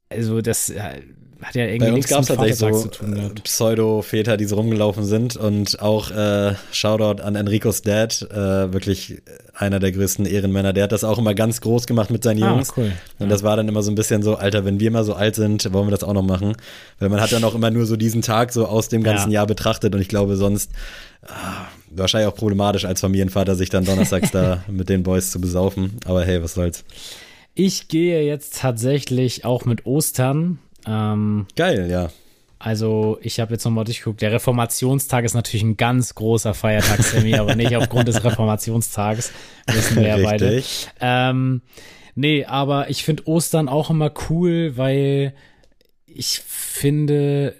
[0.08, 1.00] Also das äh,
[1.42, 3.30] hat ja irgendwie Bei uns gab es tatsächlich so äh.
[3.42, 9.22] Pseudo-Väter, die so rumgelaufen sind und auch äh, Shoutout an Enricos Dad, äh, wirklich
[9.54, 10.72] einer der größten Ehrenmänner.
[10.72, 12.72] Der hat das auch immer ganz groß gemacht mit seinen Ah, Jungs.
[12.76, 12.92] cool.
[13.18, 15.34] Und das war dann immer so ein bisschen so, Alter, wenn wir mal so alt
[15.34, 16.56] sind, wollen wir das auch noch machen.
[16.98, 19.40] Weil man hat dann auch immer nur so diesen Tag so aus dem ganzen Ja.
[19.40, 20.70] Jahr betrachtet und ich glaube sonst
[21.26, 25.98] ah, wahrscheinlich auch problematisch als Familienvater, sich dann donnerstags da mit den Boys zu besaufen.
[26.06, 26.84] Aber hey, was soll's.
[27.54, 30.58] Ich gehe jetzt tatsächlich auch mit Ostern.
[30.86, 32.10] Ähm, Geil, ja.
[32.58, 34.22] also ich habe jetzt nochmal durchgeguckt.
[34.22, 39.32] Der Reformationstag ist natürlich ein ganz großer Feiertag, Sammy, aber nicht aufgrund des Reformationstags.
[39.66, 40.62] Wissen wir ja beide.
[41.00, 41.62] Ähm,
[42.14, 45.34] nee, aber ich finde Ostern auch immer cool, weil
[46.06, 47.54] ich finde,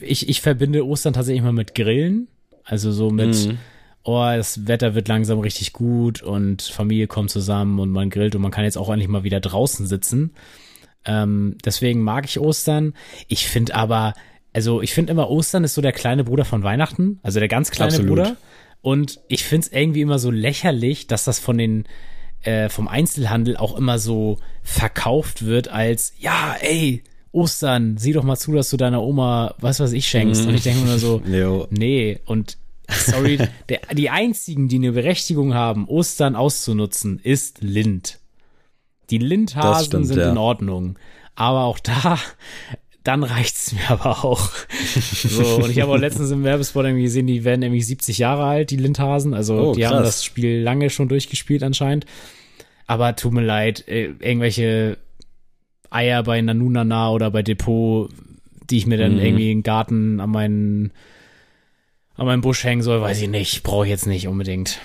[0.00, 2.28] ich, ich verbinde Ostern tatsächlich mal mit Grillen.
[2.64, 3.58] Also so mit, Mhm.
[4.04, 8.42] oh, das Wetter wird langsam richtig gut und Familie kommt zusammen und man grillt und
[8.42, 10.32] man kann jetzt auch endlich mal wieder draußen sitzen.
[11.04, 12.94] Ähm, deswegen mag ich Ostern.
[13.28, 14.14] Ich finde aber,
[14.52, 17.70] also ich finde immer, Ostern ist so der kleine Bruder von Weihnachten, also der ganz
[17.70, 18.08] kleine Absolut.
[18.08, 18.36] Bruder.
[18.80, 21.84] Und ich finde es irgendwie immer so lächerlich, dass das von den
[22.42, 28.36] äh, vom Einzelhandel auch immer so verkauft wird als, ja, ey, Ostern, sieh doch mal
[28.36, 30.46] zu, dass du deiner Oma was weiß ich schenkst.
[30.46, 31.66] Und ich denke nur so, Jo.
[31.70, 33.38] nee, und sorry,
[33.68, 38.18] der, die einzigen, die eine Berechtigung haben, Ostern auszunutzen, ist Lind.
[39.12, 40.30] Die Lindhasen stimmt, sind ja.
[40.30, 40.98] in Ordnung.
[41.36, 42.18] Aber auch da,
[43.04, 44.50] dann reicht's mir aber auch.
[44.94, 48.44] So, und ich habe auch letztens im Werbespot irgendwie gesehen, die werden nämlich 70 Jahre
[48.44, 49.32] alt, die Lindhasen.
[49.34, 50.06] Also Oh, die haben krass.
[50.06, 52.04] das Spiel lange schon durchgespielt anscheinend.
[52.86, 54.98] Aber tut mir leid, äh, irgendwelche
[55.90, 58.10] Eier bei Nanunana oder bei Depot,
[58.70, 59.20] die ich mir dann Mhm.
[59.20, 60.92] irgendwie im Garten an meinen
[62.16, 63.62] an meinen Busch hängen soll, weiß ich nicht.
[63.62, 64.80] Brauche ich jetzt nicht unbedingt.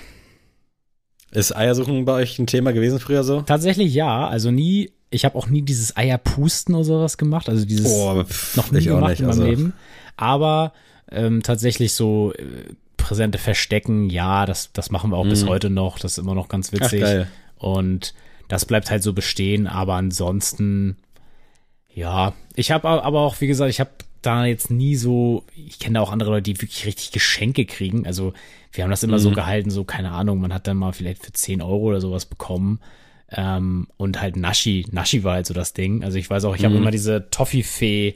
[1.30, 3.42] Ist Eiersuchen bei euch ein Thema gewesen früher so?
[3.42, 7.92] Tatsächlich ja, also nie, ich habe auch nie dieses Eierpusten oder sowas gemacht, also dieses
[8.26, 9.44] pff, noch nie gemacht nicht, in meinem also.
[9.50, 9.72] Leben.
[10.16, 10.72] Aber
[11.10, 12.42] ähm, tatsächlich so äh,
[12.96, 15.48] präsente Verstecken, ja, das, das machen wir auch bis Mhm.
[15.48, 15.98] heute noch.
[15.98, 17.00] Das ist immer noch ganz Ach, witzig.
[17.00, 17.28] geil.
[17.56, 18.14] Und
[18.48, 20.96] das bleibt halt so bestehen, aber ansonsten,
[21.94, 23.90] ja, ich habe aber auch, wie gesagt, ich habe
[24.22, 28.06] da jetzt nie so, ich kenne da auch andere Leute, die wirklich richtig Geschenke kriegen.
[28.06, 28.32] Also
[28.72, 29.34] wir haben das immer so Mhm.
[29.34, 32.80] gehalten, so keine Ahnung, man hat dann mal vielleicht für 10 Euro oder sowas bekommen.
[33.30, 36.02] Ähm, und halt Naschi, Naschi war halt so das Ding.
[36.04, 36.80] Also ich weiß auch, ich habe Mhm.
[36.82, 38.14] immer diese Toffifee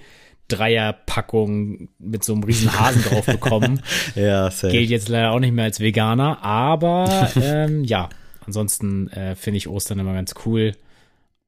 [0.48, 3.80] Dreierpackung mit so einem riesen Hasen drauf bekommen.
[4.14, 4.68] Ja, safe.
[4.72, 8.08] Gilt jetzt leider auch nicht mehr als Veganer, aber ähm, ja,
[8.44, 10.72] ansonsten äh, finde ich Ostern immer ganz cool.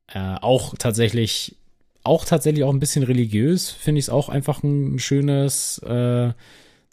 [0.09, 1.57] Äh, auch tatsächlich,
[2.05, 6.33] auch tatsächlich auch ein bisschen religiös, finde ich es auch einfach ein schönes, äh,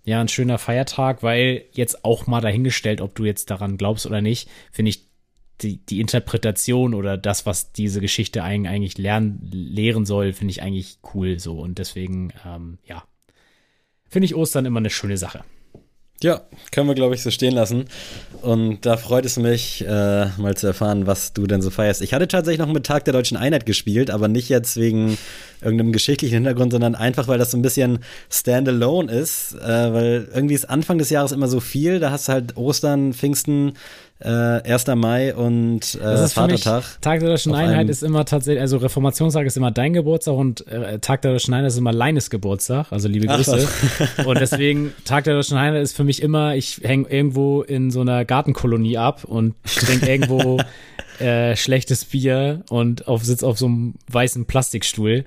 [0.03, 4.21] ja, ein schöner Feiertag, weil jetzt auch mal dahingestellt, ob du jetzt daran glaubst oder
[4.21, 5.11] nicht, finde ich
[5.61, 10.99] die, die Interpretation oder das, was diese Geschichte eigentlich, lernen, lehren soll, finde ich eigentlich
[11.13, 11.59] cool so.
[11.59, 13.03] Und deswegen, ähm, ja,
[14.07, 15.43] finde ich Ostern immer eine schöne Sache.
[16.23, 16.41] Ja,
[16.71, 17.85] können wir, glaube ich, so stehen lassen.
[18.43, 22.01] Und da freut es mich, äh, mal zu erfahren, was du denn so feierst.
[22.01, 25.17] Ich hatte tatsächlich noch mit Tag der Deutschen Einheit gespielt, aber nicht jetzt wegen
[25.61, 27.99] irgendeinem geschichtlichen Hintergrund, sondern einfach, weil das so ein bisschen
[28.29, 29.55] standalone ist.
[29.55, 31.99] Äh, weil irgendwie ist Anfang des Jahres immer so viel.
[31.99, 33.73] Da hast du halt Ostern, Pfingsten,
[34.21, 34.87] äh, 1.
[34.95, 37.01] Mai und äh, Das ist für mich, Vatertag.
[37.01, 40.99] Tag der Deutschen Einheit ist immer tatsächlich, also Reformationstag ist immer dein Geburtstag und äh,
[40.99, 43.67] Tag der Deutschen Einheit ist immer Leines Geburtstag, also liebe Ach Grüße.
[44.25, 48.01] und deswegen, Tag der Deutschen Einheit ist für mich immer, ich hänge irgendwo in so
[48.01, 50.59] einer Gartenkolonie ab und trinke irgendwo
[51.21, 55.25] äh, schlechtes Bier und auf, sitz auf so einem weißen Plastikstuhl.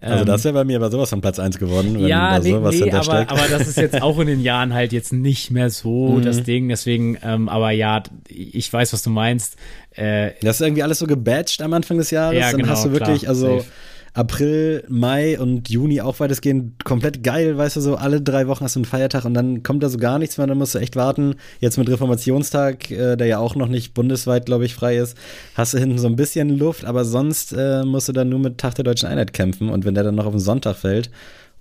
[0.00, 2.38] Also Ähm, das wäre bei mir aber sowas von Platz 1 geworden, wenn ja, da
[2.44, 5.50] nee, sowas nee aber, aber das ist jetzt auch in den Jahren halt jetzt nicht
[5.50, 6.22] mehr so Mhm.
[6.22, 6.68] das Ding.
[6.68, 9.56] Deswegen, ähm, aber ja, ich weiß, was du meinst.
[9.94, 12.38] Äh, Das ist irgendwie alles so gebadged am Anfang des Jahres.
[12.38, 13.68] Ja, dann genau, hast du wirklich, klar, also safe.
[14.14, 18.76] April, Mai und Juni auch weitestgehend komplett geil, weißt du, so alle drei Wochen hast
[18.76, 20.96] du einen Feiertag und dann kommt da so gar nichts mehr, dann musst du echt
[20.96, 21.36] warten.
[21.60, 25.16] Jetzt mit Reformationstag, äh, der ja auch noch nicht bundesweit, glaube ich, frei ist,
[25.54, 28.58] hast du hinten so ein bisschen Luft, aber sonst äh, musst du dann nur mit
[28.58, 31.10] Tag der Deutschen Einheit kämpfen und wenn der dann noch auf den Sonntag fällt,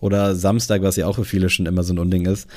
[0.01, 2.47] oder Samstag, was ja auch für viele schon immer so ein Unding ist,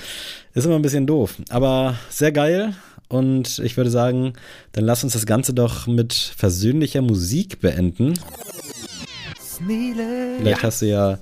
[0.55, 1.37] ist immer ein bisschen doof.
[1.51, 2.75] Aber sehr geil.
[3.09, 4.33] Und ich würde sagen,
[4.73, 8.15] dann lass uns das Ganze doch mit versöhnlicher Musik beenden.
[10.39, 10.63] Vielleicht ja.
[10.63, 11.19] hast du ja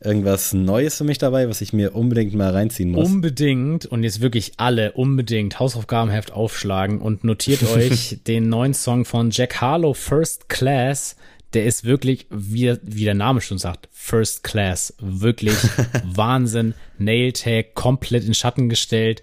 [0.00, 3.08] irgendwas Neues für mich dabei, was ich mir unbedingt mal reinziehen muss.
[3.08, 9.30] Unbedingt und jetzt wirklich alle unbedingt Hausaufgabenheft aufschlagen und notiert euch den neuen Song von
[9.30, 11.16] Jack Harlow First Class.
[11.54, 14.94] Der ist wirklich, wie, wie der Name schon sagt, First Class.
[15.00, 15.56] Wirklich
[16.04, 16.74] Wahnsinn.
[16.98, 19.22] Nail Tag komplett in Schatten gestellt.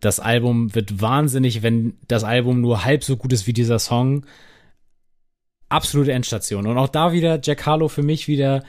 [0.00, 4.24] Das Album wird wahnsinnig, wenn das Album nur halb so gut ist wie dieser Song
[5.70, 6.66] absolute Endstation.
[6.66, 8.62] Und auch da wieder Jack Harlow für mich wieder,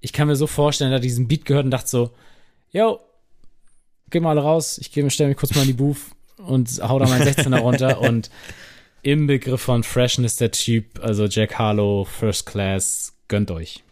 [0.00, 2.10] ich kann mir so vorstellen, er hat diesen Beat gehört und dachte so,
[2.70, 3.00] yo,
[4.10, 5.98] geh mal raus, ich stelle mich kurz mal in die Booth
[6.36, 8.30] und hau da meinen 16er runter und
[9.02, 13.82] im Begriff von Freshness der Typ, also Jack Harlow, First Class, gönnt euch.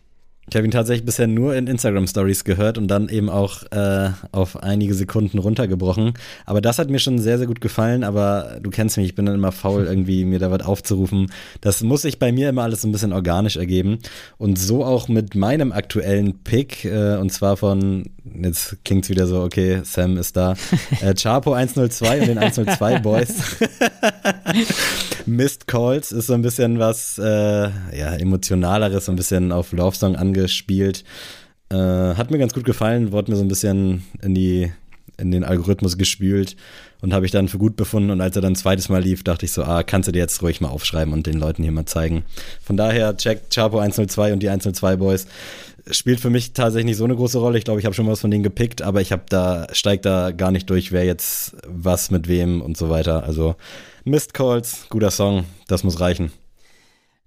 [0.50, 4.10] Ich habe ihn tatsächlich bisher nur in Instagram Stories gehört und dann eben auch äh,
[4.32, 6.14] auf einige Sekunden runtergebrochen.
[6.44, 8.02] Aber das hat mir schon sehr, sehr gut gefallen.
[8.02, 11.30] Aber du kennst mich, ich bin dann immer faul, irgendwie mir da was aufzurufen.
[11.60, 14.00] Das muss sich bei mir immer alles ein bisschen organisch ergeben.
[14.38, 18.10] Und so auch mit meinem aktuellen Pick, äh, und zwar von,
[18.42, 20.54] jetzt klingt's wieder so, okay, Sam ist da,
[21.00, 23.34] äh, Chapo 102 und den 102 Boys.
[25.26, 29.96] Missed Calls ist so ein bisschen was, äh, ja, emotionaleres, so ein bisschen auf Love
[29.96, 31.04] Song ange gespielt.
[31.70, 34.72] Äh, hat mir ganz gut gefallen, wurde mir so ein bisschen in die
[35.16, 36.56] in den Algorithmus gespült
[37.02, 38.10] und habe ich dann für gut befunden.
[38.10, 40.42] Und als er dann zweites Mal lief, dachte ich so, ah, kannst du dir jetzt
[40.42, 42.24] ruhig mal aufschreiben und den Leuten hier mal zeigen.
[42.62, 45.26] Von daher, check Chapo 102 und die 102 Boys.
[45.90, 47.58] Spielt für mich tatsächlich nicht so eine große Rolle.
[47.58, 50.30] Ich glaube, ich habe schon was von denen gepickt, aber ich habe da, steigt da
[50.30, 53.24] gar nicht durch, wer jetzt was mit wem und so weiter.
[53.24, 53.56] Also
[54.04, 56.32] Mist Calls, guter Song, das muss reichen.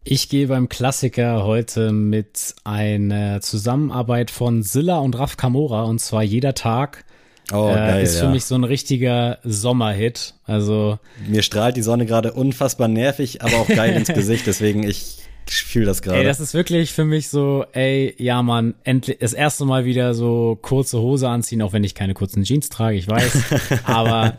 [0.06, 6.24] Ich gehe beim Klassiker heute mit einer Zusammenarbeit von Silla und Raf Kamora und zwar
[6.24, 7.06] jeder Tag.
[7.52, 8.32] Oh, äh, geil, ist für ja.
[8.32, 10.36] mich so ein richtiger Sommerhit.
[10.46, 14.48] Also mir strahlt die Sonne gerade unfassbar nervig, aber auch geil ins Gesicht.
[14.48, 16.20] Deswegen ich fühle das gerade.
[16.20, 20.14] Ey, das ist wirklich für mich so, ey, ja man, endlich das erste Mal wieder
[20.14, 23.38] so kurze Hose anziehen, auch wenn ich keine kurzen Jeans trage, ich weiß.
[23.84, 24.38] aber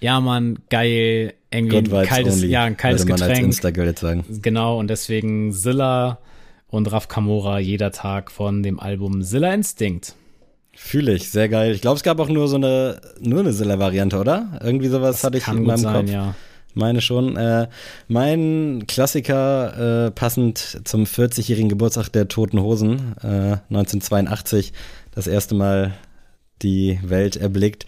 [0.00, 3.76] ja man, geil, irgendwie ein kaltes, only, ja, ein kaltes würde man Getränk.
[3.80, 4.24] Als sagen.
[4.42, 6.18] Genau, und deswegen Zilla
[6.68, 10.14] und Raf Kamora jeder Tag von dem Album Zilla Instinct.
[10.82, 11.72] Fühle ich, sehr geil.
[11.72, 14.58] Ich glaube, es gab auch nur so eine, nur eine Zilla-Variante, oder?
[14.60, 16.10] Irgendwie sowas das hatte ich in meinem sein, Kopf.
[16.10, 16.34] Ja.
[16.74, 17.36] Meine schon.
[17.36, 17.68] Äh,
[18.08, 24.72] mein Klassiker, äh, passend zum 40-jährigen Geburtstag der Toten Hosen, äh, 1982,
[25.14, 25.92] das erste Mal
[26.62, 27.86] die Welt erblickt.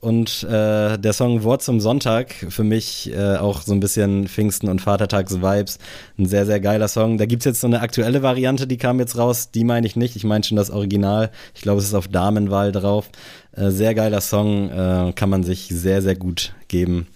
[0.00, 4.68] Und äh, der Song Wort zum Sonntag, für mich äh, auch so ein bisschen Pfingsten-
[4.68, 5.78] und Vatertags-Vibes.
[6.18, 7.18] Ein sehr, sehr geiler Song.
[7.18, 9.50] Da gibt's jetzt so eine aktuelle Variante, die kam jetzt raus.
[9.50, 10.16] Die meine ich nicht.
[10.16, 11.30] Ich meine schon das Original.
[11.54, 13.10] Ich glaube, es ist auf Damenwahl drauf.
[13.52, 14.70] Äh, sehr geiler Song.
[14.70, 17.06] Äh, kann man sich sehr, sehr gut geben.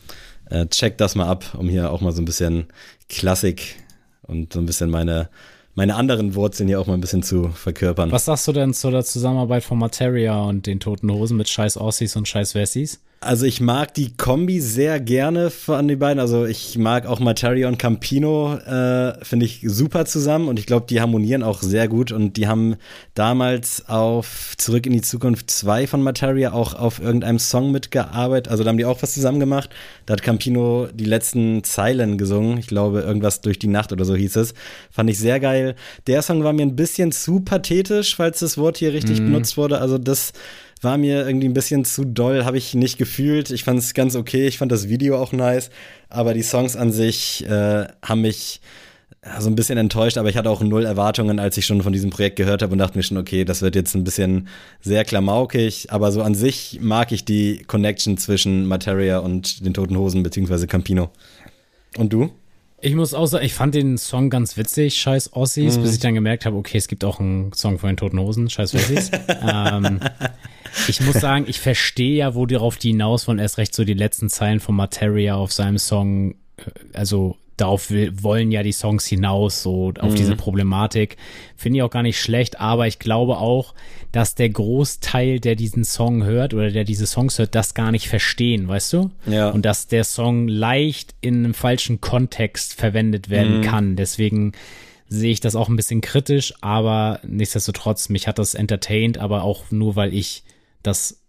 [0.51, 2.67] Äh, check das mal ab, um hier auch mal so ein bisschen
[3.09, 3.77] Klassik
[4.23, 5.29] und so ein bisschen meine
[5.79, 8.11] meine anderen Wurzeln hier auch mal ein bisschen zu verkörpern.
[8.11, 11.77] Was sagst du denn zu der Zusammenarbeit von Materia und den Toten Hosen mit Scheiß
[11.77, 13.01] Ossis und Scheiß Wessis?
[13.21, 16.21] Also ich mag die Kombi sehr gerne von den beiden.
[16.21, 20.87] Also ich mag auch Materia und Campino, äh, finde ich super zusammen und ich glaube,
[20.89, 22.77] die harmonieren auch sehr gut und die haben
[23.15, 28.53] damals auf Zurück in die Zukunft 2 von Materia auch auf irgendeinem Song mitgearbeitet.
[28.53, 29.71] Also da haben die auch was zusammen gemacht.
[30.07, 32.57] Da hat Campino die letzten Zeilen gesungen.
[32.59, 34.55] Ich glaube, irgendwas durch die Nacht oder so hieß es.
[34.93, 35.75] Fand ich sehr geil.
[36.07, 39.25] Der Song war mir ein bisschen zu pathetisch, falls das Wort hier richtig mm.
[39.25, 39.81] benutzt wurde.
[39.81, 40.33] Also das
[40.85, 43.51] war mir irgendwie ein bisschen zu doll, habe ich nicht gefühlt.
[43.51, 45.71] Ich fand es ganz okay, ich fand das Video auch nice,
[46.09, 48.61] aber die Songs an sich äh, haben mich
[49.39, 52.11] so ein bisschen enttäuscht, aber ich hatte auch null Erwartungen, als ich schon von diesem
[52.11, 54.49] Projekt gehört habe und dachte mir schon, okay, das wird jetzt ein bisschen
[54.81, 59.97] sehr klamaukig, aber so an sich mag ich die Connection zwischen Materia und den Toten
[59.97, 61.11] Hosen beziehungsweise Campino.
[61.97, 62.31] Und du?
[62.81, 65.83] Ich muss auch sagen, ich fand den Song ganz witzig, scheiß Ossis, mhm.
[65.83, 68.49] bis ich dann gemerkt habe, okay, es gibt auch einen Song von den Toten Hosen,
[68.49, 69.11] scheiß Ossis.
[69.43, 70.01] ähm,
[70.87, 73.95] ich muss sagen, ich verstehe ja, wo darauf die hinaus von erst recht so die
[73.95, 79.07] letzten Zeilen von Materia auf seinem Song, äh, also darauf will, wollen ja die Songs
[79.07, 80.17] hinaus, so auf mhm.
[80.17, 81.17] diese Problematik.
[81.57, 83.75] Finde ich auch gar nicht schlecht, aber ich glaube auch,
[84.13, 88.09] dass der Großteil, der diesen Song hört oder der diese Songs hört, das gar nicht
[88.09, 89.11] verstehen, weißt du?
[89.27, 89.51] Ja.
[89.51, 93.63] Und dass der Song leicht in einem falschen Kontext verwendet werden mhm.
[93.63, 93.97] kann.
[93.97, 94.53] Deswegen
[95.09, 99.71] sehe ich das auch ein bisschen kritisch, aber nichtsdestotrotz, mich hat das entertained, aber auch
[99.71, 100.43] nur, weil ich
[100.83, 101.21] das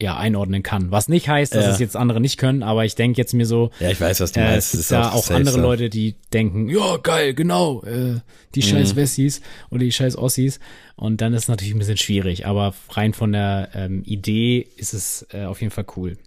[0.00, 0.90] ja einordnen kann.
[0.90, 1.70] Was nicht heißt, dass Ja.
[1.70, 4.32] es jetzt andere nicht können, aber ich denke jetzt mir so, Ja, ich weiß, was
[4.32, 4.66] du äh, meinst.
[4.66, 5.58] es gibt ist ja auch safe andere.
[5.60, 8.20] Leute, die denken, ja geil, genau, äh,
[8.54, 8.96] die scheiß Mhm.
[8.96, 9.40] Wessis
[9.70, 10.60] oder die scheiß Ossis
[10.96, 14.92] und dann ist es natürlich ein bisschen schwierig, aber rein von der ähm, Idee ist
[14.92, 16.18] es äh, auf jeden Fall cool.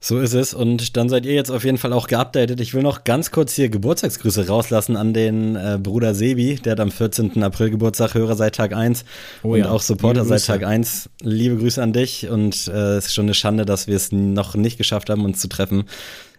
[0.00, 0.54] So ist es.
[0.54, 2.60] Und dann seid ihr jetzt auf jeden Fall auch geupdatet.
[2.60, 6.54] Ich will noch ganz kurz hier Geburtstagsgrüße rauslassen an den äh, Bruder Sebi.
[6.56, 7.42] Der hat am 14.
[7.42, 9.04] April Geburtstag, Hörer seit Tag 1
[9.42, 10.44] Oh und ja, auch Supporter seit.
[10.44, 11.10] Tag 1.
[11.20, 12.28] Liebe Grüße an dich.
[12.28, 15.40] Und äh, es ist schon eine Schande, dass wir es noch nicht geschafft haben, uns
[15.40, 15.84] zu treffen.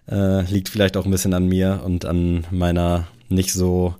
[0.09, 3.93] Äh, liegt vielleicht auch ein bisschen an mir und an meiner nicht so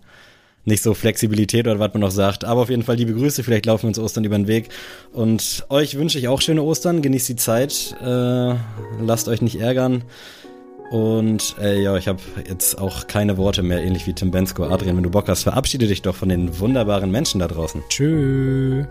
[0.70, 2.45] nicht so Flexibilität oder was man noch sagt.
[2.45, 3.43] Aber auf jeden Fall liebe Grüße.
[3.43, 4.70] Vielleicht laufen wir uns Ostern über den Weg.
[5.11, 7.01] Und euch wünsche ich auch schöne Ostern.
[7.01, 7.95] Genießt die Zeit.
[8.01, 8.55] Äh,
[9.01, 10.03] lasst euch nicht ärgern.
[10.89, 14.63] Und äh, ja, ich habe jetzt auch keine Worte mehr, ähnlich wie Tim Bensko.
[14.63, 17.84] Adrian, wenn du Bock hast, verabschiede dich doch von den wunderbaren Menschen da draußen.
[17.89, 18.88] Tschüss.